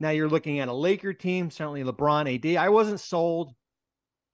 Now 0.00 0.10
you're 0.10 0.28
looking 0.28 0.58
at 0.60 0.68
a 0.68 0.72
Laker 0.72 1.12
team. 1.12 1.50
Certainly 1.50 1.84
LeBron, 1.84 2.34
AD. 2.34 2.56
I 2.56 2.68
wasn't 2.68 3.00
sold 3.00 3.52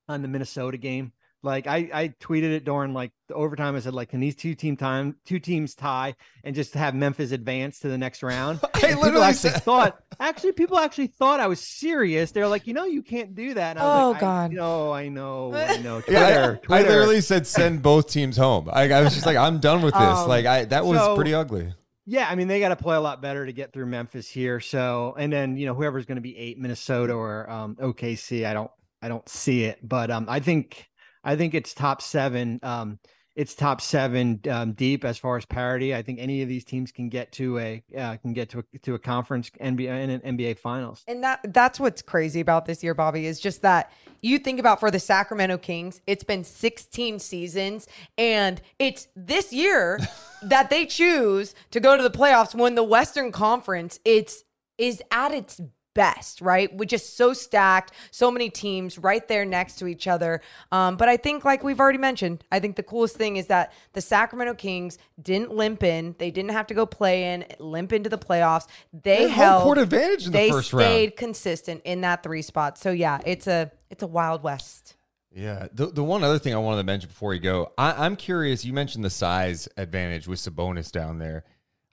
on 0.09 0.23
the 0.23 0.29
Minnesota 0.29 0.77
game. 0.79 1.13
Like 1.43 1.67
I, 1.67 1.89
I 1.95 2.09
tweeted 2.21 2.51
it 2.53 2.65
during 2.67 2.93
like 2.93 3.13
the 3.29 3.35
overtime. 3.35 3.75
I 3.75 3.81
said 3.81 3.95
like, 3.95 4.11
can 4.11 4.21
these 4.21 4.37
two 4.37 4.55
team 4.55 4.77
time 4.77 5.17
two 5.25 5.39
teams 5.39 5.75
tie 5.75 6.15
and 6.45 6.55
just 6.55 6.75
have 6.75 6.95
Memphis 6.95 7.33
advance 7.33 7.79
to 7.79 7.89
the 7.89 7.97
next 7.97 8.23
round? 8.23 8.61
I 8.75 8.89
And 8.89 9.01
literally 9.01 9.25
actually 9.25 9.51
said- 9.53 9.63
thought 9.63 9.99
actually 10.19 10.53
people 10.53 10.79
actually 10.79 11.07
thought 11.07 11.41
I 11.41 11.47
was 11.47 11.61
serious. 11.61 12.33
They're 12.33 12.47
like, 12.47 12.67
you 12.67 12.75
know, 12.75 12.85
you 12.85 13.03
can't 13.03 13.35
do 13.35 13.55
that. 13.55 13.77
And 13.77 13.79
I 13.79 13.85
was 13.85 14.03
Oh, 14.03 14.11
like, 14.11 14.17
I 14.19 14.21
God. 14.21 14.53
know, 14.53 14.93
I 14.93 15.09
know, 15.09 15.55
I 15.55 15.77
know. 15.79 16.03
Twitter, 16.03 16.61
Yeah, 16.69 16.75
I, 16.77 16.81
I 16.81 16.83
literally 16.83 17.23
said 17.23 17.47
send 17.47 17.81
both 17.81 18.11
teams 18.11 18.37
home. 18.37 18.69
I, 18.71 18.93
I 18.93 19.01
was 19.01 19.15
just 19.15 19.25
like, 19.25 19.39
I'm 19.39 19.61
done 19.61 19.81
with 19.81 19.95
this. 19.95 20.03
Um, 20.03 20.29
like, 20.29 20.45
I 20.45 20.67
that 20.67 20.85
was 20.85 20.99
so- 20.99 21.17
pretty 21.17 21.33
ugly. 21.33 21.73
Yeah, 22.07 22.29
I 22.29 22.35
mean 22.35 22.49
they 22.49 22.61
got 22.61 22.71
to 22.71 22.77
play 22.77 22.97
a 22.97 23.01
lot 23.01 23.23
better 23.23 23.47
to 23.47 23.53
get 23.53 23.73
through 23.73 23.87
Memphis 23.87 24.29
here. 24.29 24.61
So, 24.61 25.15
and 25.19 25.33
then 25.33 25.57
you 25.57 25.67
know 25.67 25.75
whoever's 25.75 26.07
going 26.07 26.17
to 26.17 26.23
be 26.23 26.37
eight, 26.37 26.59
Minnesota 26.59 27.13
or 27.13 27.49
um, 27.51 27.77
OKC. 27.77 28.45
I 28.47 28.55
don't, 28.55 28.71
I 29.03 29.09
don't 29.09 29.29
see 29.29 29.65
it, 29.65 29.79
but 29.83 30.11
um, 30.11 30.27
I 30.29 30.41
think, 30.41 30.89
I 31.23 31.37
think 31.37 31.55
it's 31.55 31.75
top 31.75 32.03
seven. 32.03 32.59
Um, 32.63 32.99
it's 33.37 33.55
top 33.55 33.81
seven 33.81 34.41
um, 34.51 34.73
deep 34.73 35.05
as 35.05 35.17
far 35.17 35.37
as 35.37 35.47
parity. 35.47 35.95
I 35.95 36.03
think 36.03 36.19
any 36.19 36.43
of 36.43 36.49
these 36.49 36.65
teams 36.65 36.91
can 36.91 37.09
get 37.09 37.33
to 37.33 37.59
a 37.59 37.83
uh, 37.97 38.17
can 38.17 38.33
get 38.33 38.51
to 38.51 38.61
a, 38.61 38.79
to 38.81 38.95
a 38.95 38.99
conference 38.99 39.51
NBA 39.61 39.89
and 39.89 40.11
an 40.23 40.37
NBA 40.37 40.59
finals. 40.59 41.05
And 41.07 41.23
that 41.23 41.41
that's 41.53 41.79
what's 41.79 42.03
crazy 42.03 42.41
about 42.41 42.67
this 42.67 42.83
year, 42.83 42.95
Bobby, 42.95 43.27
is 43.27 43.41
just 43.41 43.63
that 43.63 43.93
you 44.21 44.39
think 44.39 44.61
about 44.61 44.81
for 44.81 44.91
the 44.91 45.01
Sacramento 45.01 45.59
Kings, 45.59 46.01
it's 46.07 46.25
been 46.25 46.45
16 46.45 47.19
seasons, 47.19 47.87
and 48.19 48.61
it's 48.79 49.09
this 49.17 49.53
year 49.53 50.01
that 50.43 50.71
they 50.71 50.87
choose 50.87 51.55
to 51.71 51.81
go 51.81 51.97
to 51.97 52.03
the 52.03 52.11
playoffs 52.11 52.55
when 52.55 52.75
the 52.75 52.85
Western 52.85 53.33
Conference 53.33 53.99
it's 54.05 54.45
is 54.77 55.03
at 55.11 55.33
its 55.33 55.61
best, 55.95 56.41
right? 56.41 56.75
We're 56.77 56.85
just 56.85 57.17
so 57.17 57.33
stacked, 57.33 57.93
so 58.11 58.31
many 58.31 58.51
teams 58.51 58.99
right 58.99 59.27
there 59.27 59.45
next 59.45 59.77
to 59.81 59.87
each 59.87 60.07
other. 60.07 60.41
Um, 60.73 60.97
but 60.97 61.09
I 61.09 61.17
think, 61.17 61.45
like 61.45 61.65
we've 61.65 61.81
already 61.81 61.99
mentioned, 61.99 62.45
I 62.53 62.61
think 62.61 62.77
the 62.77 62.83
coolest 62.83 63.17
thing 63.17 63.37
is 63.37 63.47
that 63.49 63.73
the 63.93 64.01
Sacramento 64.01 64.55
Kings 64.55 64.99
didn't 65.21 65.53
limp 65.53 65.83
in. 65.83 66.15
They 66.19 66.31
didn't 66.31 66.53
have 66.53 66.67
to 66.69 66.75
go 66.75 66.87
play 66.87 67.33
in, 67.35 67.45
limp 67.59 67.93
into 67.93 68.09
the 68.09 68.19
playoffs. 68.19 68.67
They, 68.93 69.25
They 69.25 69.29
had 69.29 69.31
home 69.31 69.53
held 69.53 69.63
court 69.65 69.79
advantage 69.79 70.27
in 70.27 70.33
the 70.33 70.39
they 70.39 70.51
first 70.51 70.73
round. 70.73 70.85
stayed 70.85 71.17
consistent 71.17 71.83
in 71.85 72.01
that 72.03 72.23
three 72.23 72.43
spot. 72.43 72.79
So 72.79 72.91
yeah, 72.91 73.21
it's 73.27 73.47
a 73.47 73.71
it's 73.91 74.03
a 74.03 74.07
wild 74.07 74.43
west. 74.43 74.97
Yeah. 75.33 75.69
The, 75.73 75.87
the 75.87 76.03
one 76.03 76.25
other 76.25 76.39
thing 76.39 76.55
I 76.55 76.59
wanted 76.59 76.79
to 76.79 76.85
mention 76.85 77.09
before 77.09 77.35
you 77.35 77.41
go, 77.41 77.73
I, 77.79 78.05
I'm 78.05 78.17
curious. 78.17 78.65
You 78.65 78.73
mentioned 78.73 79.05
the 79.05 79.11
size 79.11 79.69
advantage 79.77 80.27
with 80.27 80.41
Sabonis 80.41 80.91
down 80.91 81.19
there. 81.19 81.45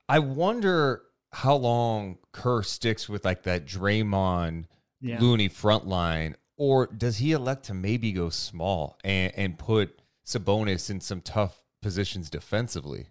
I 0.10 0.20
wonder 0.20 1.04
how 1.32 1.56
long 1.56 2.18
Kerr 2.32 2.64
sticks 2.64 3.08
with 3.10 3.26
like 3.26 3.44
that 3.44 3.66
Draymond 3.66 4.66
Yeah. 5.02 5.20
Looney 5.20 5.48
front 5.48 5.88
line, 5.88 6.36
or 6.58 6.88
does 6.88 7.18
he 7.18 7.32
elect 7.32 7.66
to 7.66 7.74
maybe 7.74 8.12
go 8.12 8.30
small 8.30 8.98
and, 9.04 9.32
and 9.36 9.60
put 9.60 10.02
Sabonis 10.26 10.90
in 10.90 11.00
some 11.02 11.22
tough 11.22 11.64
positions 11.82 12.30
defensively? 12.30 13.08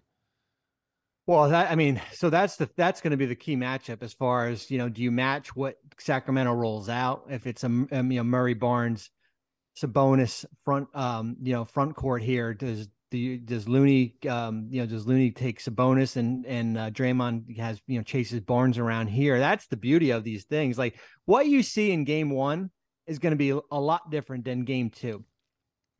Well, 1.27 1.49
that, 1.49 1.69
I 1.69 1.75
mean, 1.75 2.01
so 2.13 2.29
that's 2.29 2.55
the 2.55 2.69
that's 2.77 3.01
going 3.01 3.11
to 3.11 3.17
be 3.17 3.25
the 3.25 3.35
key 3.35 3.55
matchup 3.57 4.01
as 4.01 4.13
far 4.13 4.47
as 4.47 4.71
you 4.71 4.77
know. 4.77 4.87
Do 4.87 5.01
you 5.01 5.11
match 5.11 5.55
what 5.55 5.77
Sacramento 5.99 6.53
rolls 6.53 6.87
out? 6.87 7.25
If 7.29 7.45
it's 7.45 7.63
a 7.63 7.67
um, 7.67 7.87
you 7.91 8.19
know 8.19 8.23
Murray 8.23 8.53
Barnes, 8.53 9.09
Sabonis 9.77 10.45
front 10.63 10.87
um 10.93 11.35
you 11.43 11.53
know 11.53 11.65
front 11.65 11.95
court 11.95 12.21
here, 12.23 12.53
does 12.53 12.87
does 13.11 13.67
Looney 13.67 14.15
um 14.29 14.67
you 14.69 14.81
know 14.81 14.87
does 14.87 15.05
Looney 15.05 15.31
take 15.31 15.61
Sabonis 15.61 16.15
and 16.15 16.45
and 16.45 16.77
uh, 16.77 16.89
Draymond 16.89 17.57
has 17.57 17.81
you 17.87 17.97
know 17.97 18.03
chases 18.03 18.41
Barnes 18.41 18.77
around 18.77 19.07
here? 19.07 19.39
That's 19.39 19.67
the 19.67 19.77
beauty 19.77 20.11
of 20.11 20.23
these 20.23 20.43
things. 20.45 20.77
Like 20.77 20.99
what 21.25 21.47
you 21.47 21.63
see 21.63 21.91
in 21.91 22.03
Game 22.03 22.29
One 22.29 22.71
is 23.05 23.19
going 23.19 23.31
to 23.31 23.37
be 23.37 23.49
a 23.71 23.79
lot 23.79 24.11
different 24.11 24.45
than 24.45 24.65
Game 24.65 24.89
Two. 24.89 25.23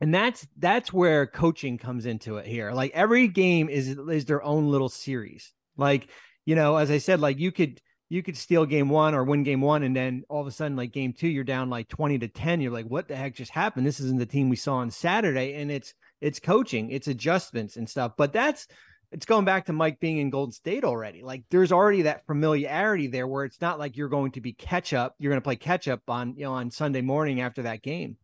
And 0.00 0.14
that's 0.14 0.46
that's 0.56 0.92
where 0.92 1.26
coaching 1.26 1.78
comes 1.78 2.06
into 2.06 2.36
it 2.36 2.46
here. 2.46 2.72
Like 2.72 2.92
every 2.94 3.28
game 3.28 3.68
is 3.68 3.88
is 3.88 4.24
their 4.26 4.42
own 4.42 4.68
little 4.68 4.88
series. 4.88 5.52
Like 5.76 6.08
you 6.48 6.54
know 6.54 6.78
as 6.78 6.90
i 6.90 6.96
said 6.96 7.20
like 7.20 7.38
you 7.38 7.52
could 7.52 7.78
you 8.08 8.22
could 8.22 8.34
steal 8.34 8.64
game 8.64 8.88
one 8.88 9.14
or 9.14 9.22
win 9.22 9.42
game 9.42 9.60
one 9.60 9.82
and 9.82 9.94
then 9.94 10.24
all 10.30 10.40
of 10.40 10.46
a 10.46 10.50
sudden 10.50 10.78
like 10.78 10.92
game 10.92 11.12
two 11.12 11.28
you're 11.28 11.44
down 11.44 11.68
like 11.68 11.88
20 11.88 12.20
to 12.20 12.28
10 12.28 12.62
you're 12.62 12.72
like 12.72 12.86
what 12.86 13.06
the 13.06 13.14
heck 13.14 13.34
just 13.34 13.50
happened? 13.50 13.86
This 13.86 14.00
isn't 14.00 14.18
the 14.18 14.24
team 14.24 14.48
we 14.48 14.56
saw 14.56 14.76
on 14.76 14.90
saturday. 14.90 15.52
And 15.54 15.70
it's 15.70 15.92
it's 16.20 16.40
coaching 16.40 16.90
it's 16.90 17.08
adjustments 17.08 17.76
and 17.76 17.88
stuff 17.88 18.12
but 18.16 18.32
that's 18.32 18.66
it's 19.10 19.26
going 19.26 19.44
back 19.44 19.66
to 19.66 19.72
mike 19.72 20.00
being 20.00 20.18
in 20.18 20.30
golden 20.30 20.52
state 20.52 20.84
already. 20.84 21.22
Like 21.22 21.44
there's 21.50 21.72
already 21.72 22.02
that 22.02 22.26
familiarity 22.26 23.06
there 23.06 23.26
where 23.26 23.44
it's 23.44 23.60
not 23.60 23.78
like 23.78 23.96
you're 23.96 24.08
going 24.08 24.32
to 24.32 24.40
be 24.40 24.52
catch 24.52 24.92
up 24.92 25.14
you're 25.18 25.30
going 25.30 25.40
to 25.40 25.44
play 25.44 25.56
catch 25.56 25.88
up 25.88 26.02
on 26.08 26.34
you 26.36 26.44
know 26.44 26.52
on 26.52 26.70
sunday 26.70 27.00
morning 27.00 27.40
after 27.40 27.62
that 27.62 27.82
game 27.82 28.16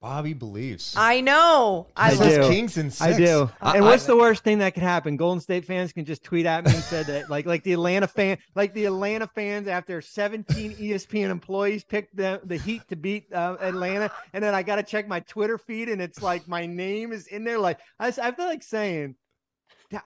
Bobby 0.00 0.32
believes. 0.32 0.94
I 0.96 1.20
know. 1.20 1.88
I, 1.96 2.12
I 2.12 2.14
Says 2.14 2.46
do. 2.46 2.52
Kings 2.52 2.76
and 2.76 2.86
I 3.00 3.12
six. 3.12 3.16
do. 3.18 3.50
I- 3.60 3.76
and 3.78 3.84
what's 3.84 4.04
I- 4.04 4.06
the 4.12 4.16
worst 4.16 4.44
thing 4.44 4.58
that 4.58 4.74
could 4.74 4.84
happen? 4.84 5.16
Golden 5.16 5.40
State 5.40 5.64
fans 5.64 5.92
can 5.92 6.04
just 6.04 6.22
tweet 6.22 6.46
at 6.46 6.64
me 6.64 6.72
and 6.72 6.82
said 6.84 7.06
that, 7.06 7.28
like, 7.28 7.46
like 7.46 7.64
the 7.64 7.72
Atlanta 7.72 8.06
fan, 8.06 8.38
like 8.54 8.74
the 8.74 8.84
Atlanta 8.84 9.26
fans 9.26 9.66
after 9.66 10.00
17 10.00 10.76
ESPN 10.76 11.30
employees 11.30 11.82
picked 11.82 12.14
the 12.16 12.40
the 12.44 12.56
Heat 12.58 12.82
to 12.90 12.96
beat 12.96 13.32
uh, 13.32 13.56
Atlanta, 13.60 14.12
and 14.32 14.44
then 14.44 14.54
I 14.54 14.62
got 14.62 14.76
to 14.76 14.84
check 14.84 15.08
my 15.08 15.18
Twitter 15.20 15.58
feed, 15.58 15.88
and 15.88 16.00
it's 16.00 16.22
like 16.22 16.46
my 16.46 16.66
name 16.66 17.10
is 17.12 17.26
in 17.26 17.42
there. 17.42 17.58
Like 17.58 17.80
I 17.98 18.12
feel 18.12 18.46
like 18.46 18.62
saying. 18.62 19.16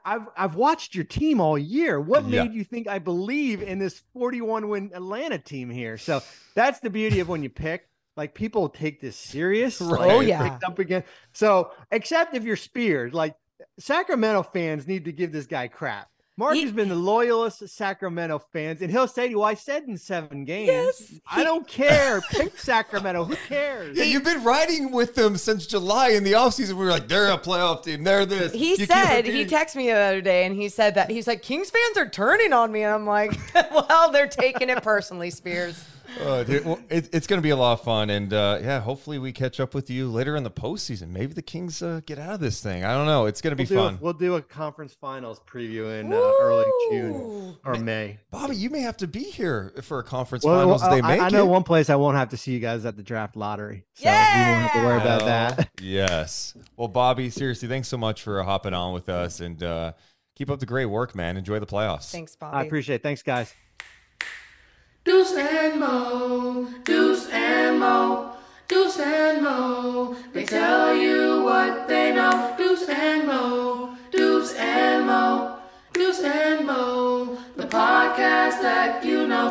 I've 0.04 0.28
I've 0.36 0.54
watched 0.54 0.94
your 0.94 1.02
team 1.04 1.40
all 1.40 1.58
year. 1.58 2.00
What 2.00 2.24
Yeah. 2.28 2.44
made 2.44 2.54
you 2.54 2.62
think 2.62 2.86
I 2.86 3.00
believe 3.00 3.62
in 3.62 3.80
this 3.80 4.00
41 4.12 4.68
win 4.68 4.90
Atlanta 4.94 5.38
team 5.38 5.68
here? 5.70 5.98
So 5.98 6.22
that's 6.54 6.78
the 6.78 6.88
beauty 6.88 7.18
of 7.18 7.28
when 7.28 7.42
you 7.42 7.50
pick. 7.50 7.88
Like 8.16 8.34
people 8.34 8.68
take 8.68 9.00
this 9.00 9.16
serious. 9.16 9.80
Right. 9.80 10.00
Oh, 10.00 10.06
like, 10.06 10.10
Oh, 10.16 10.20
yeah. 10.20 10.48
picked 10.50 10.64
up 10.64 10.78
again. 10.78 11.04
So 11.32 11.70
except 11.90 12.34
if 12.34 12.44
you're 12.44 12.56
Spears, 12.56 13.12
like 13.14 13.34
Sacramento 13.78 14.42
fans 14.42 14.86
need 14.86 15.04
to 15.06 15.12
give 15.12 15.32
this 15.32 15.46
guy 15.46 15.68
crap. 15.68 16.08
Mark 16.38 16.54
He- 16.54 16.62
has 16.62 16.72
been 16.72 16.88
the 16.88 16.94
loyalist 16.94 17.66
Sacramento 17.68 18.38
fans, 18.54 18.80
and 18.80 18.90
he'll 18.90 19.06
say 19.06 19.26
to 19.26 19.30
you, 19.30 19.42
I 19.42 19.52
said 19.52 19.82
in 19.84 19.98
seven 19.98 20.46
games. 20.46 20.68
Yes, 20.68 21.12
I 21.30 21.38
he- 21.40 21.44
don't 21.44 21.68
care. 21.68 22.22
Pick 22.30 22.58
Sacramento. 22.58 23.24
Who 23.24 23.36
cares? 23.48 23.96
Yeah, 23.98 24.04
you've 24.04 24.24
been 24.24 24.42
riding 24.42 24.92
with 24.92 25.14
them 25.14 25.36
since 25.36 25.66
July 25.66 26.08
in 26.10 26.24
the 26.24 26.32
offseason. 26.32 26.70
We 26.72 26.86
were 26.86 26.90
like, 26.90 27.06
they're 27.06 27.30
a 27.30 27.36
playoff 27.38 27.84
team. 27.84 28.02
They're 28.02 28.24
this. 28.24 28.52
he 28.52 28.70
You 28.76 28.86
said 28.86 29.26
he 29.26 29.44
texted 29.44 29.76
me 29.76 29.88
the 29.88 29.92
other 29.98 30.22
day 30.22 30.46
and 30.46 30.54
he 30.56 30.70
said 30.70 30.94
that 30.94 31.10
he's 31.10 31.26
like 31.26 31.42
Kings 31.42 31.68
fans 31.70 31.98
are 31.98 32.08
turning 32.08 32.54
on 32.54 32.72
me 32.72 32.82
and 32.82 32.94
I'm 32.94 33.06
like, 33.06 33.38
well, 33.54 34.10
they're 34.10 34.26
taking 34.26 34.70
it 34.70 34.82
personally, 34.82 35.28
Spears. 35.30 35.84
Oh, 36.20 36.44
dude, 36.44 36.64
well, 36.64 36.78
it, 36.90 37.08
it's 37.12 37.26
going 37.26 37.38
to 37.38 37.42
be 37.42 37.50
a 37.50 37.56
lot 37.56 37.72
of 37.72 37.82
fun, 37.82 38.10
and 38.10 38.32
uh, 38.32 38.58
yeah, 38.62 38.80
hopefully 38.80 39.18
we 39.18 39.32
catch 39.32 39.58
up 39.60 39.74
with 39.74 39.90
you 39.90 40.08
later 40.10 40.36
in 40.36 40.44
the 40.44 40.50
postseason. 40.50 41.08
Maybe 41.08 41.32
the 41.32 41.42
Kings 41.42 41.82
uh, 41.82 42.00
get 42.06 42.18
out 42.18 42.34
of 42.34 42.40
this 42.40 42.60
thing. 42.62 42.84
I 42.84 42.92
don't 42.94 43.06
know. 43.06 43.26
It's 43.26 43.40
going 43.40 43.56
to 43.56 43.56
be 43.56 43.62
We'll 43.74 43.84
do, 43.84 43.88
fun. 43.88 43.94
a, 43.94 44.04
we'll 44.04 44.12
do 44.12 44.34
a 44.36 44.42
conference 44.42 44.94
finals 44.94 45.40
preview 45.46 45.98
in 46.00 46.12
uh, 46.12 46.16
early 46.40 46.64
June 46.90 47.56
or 47.64 47.74
May. 47.76 48.18
Bobby, 48.30 48.56
you 48.56 48.70
may 48.70 48.80
have 48.80 48.96
to 48.98 49.06
be 49.06 49.24
here 49.24 49.72
for 49.82 49.98
a 49.98 50.04
conference 50.04 50.44
Well, 50.44 50.60
finals. 50.60 50.82
well, 50.82 50.90
they 50.90 51.00
I, 51.02 51.08
make 51.16 51.20
I 51.22 51.28
know 51.30 51.44
it. 51.46 51.50
one 51.50 51.62
place 51.64 51.90
I 51.90 51.96
won't 51.96 52.16
have 52.16 52.28
to 52.30 52.36
see 52.36 52.52
you 52.52 52.60
guys 52.60 52.84
at 52.84 52.96
the 52.96 53.02
draft 53.02 53.34
lottery, 53.36 53.84
so 53.94 54.04
we 54.04 54.10
won't 54.10 54.18
have 54.20 54.72
to 54.72 54.78
worry 54.86 55.00
about 55.00 55.24
that. 55.24 55.70
yes. 55.82 56.54
Well, 56.76 56.88
Bobby, 56.88 57.30
seriously, 57.30 57.68
thanks 57.68 57.88
so 57.88 57.96
much 57.96 58.22
for 58.22 58.42
hopping 58.42 58.74
on 58.74 58.92
with 58.92 59.08
us, 59.08 59.40
and 59.40 59.62
uh, 59.62 59.92
keep 60.36 60.50
up 60.50 60.60
the 60.60 60.66
great 60.66 60.86
work, 60.86 61.14
man. 61.14 61.36
Enjoy 61.36 61.58
the 61.58 61.66
playoffs. 61.66 62.10
Thanks, 62.12 62.36
Bobby. 62.36 62.56
I 62.58 62.62
appreciate 62.64 62.96
it. 62.96 63.02
Thanks, 63.02 63.22
guys. 63.22 63.54
Deuce 65.04 65.32
and 65.32 65.80
Mo, 65.80 66.68
Deuce 66.84 67.28
and 67.30 67.80
Mo, 67.80 68.36
Deuce 68.68 69.00
and 69.00 69.42
Mo. 69.42 70.14
They 70.32 70.44
tell 70.44 70.94
you 70.94 71.42
what 71.42 71.88
they 71.88 72.14
know. 72.14 72.54
Deuce 72.56 72.88
and 72.88 73.26
Mo, 73.26 73.96
Deuce 74.12 74.54
and 74.54 75.06
Mo, 75.06 75.58
Deuce 75.92 76.22
and 76.22 76.66
Mo. 76.66 77.36
The 77.56 77.64
podcast 77.64 78.62
that 78.62 79.04
you 79.04 79.26
know. 79.26 79.50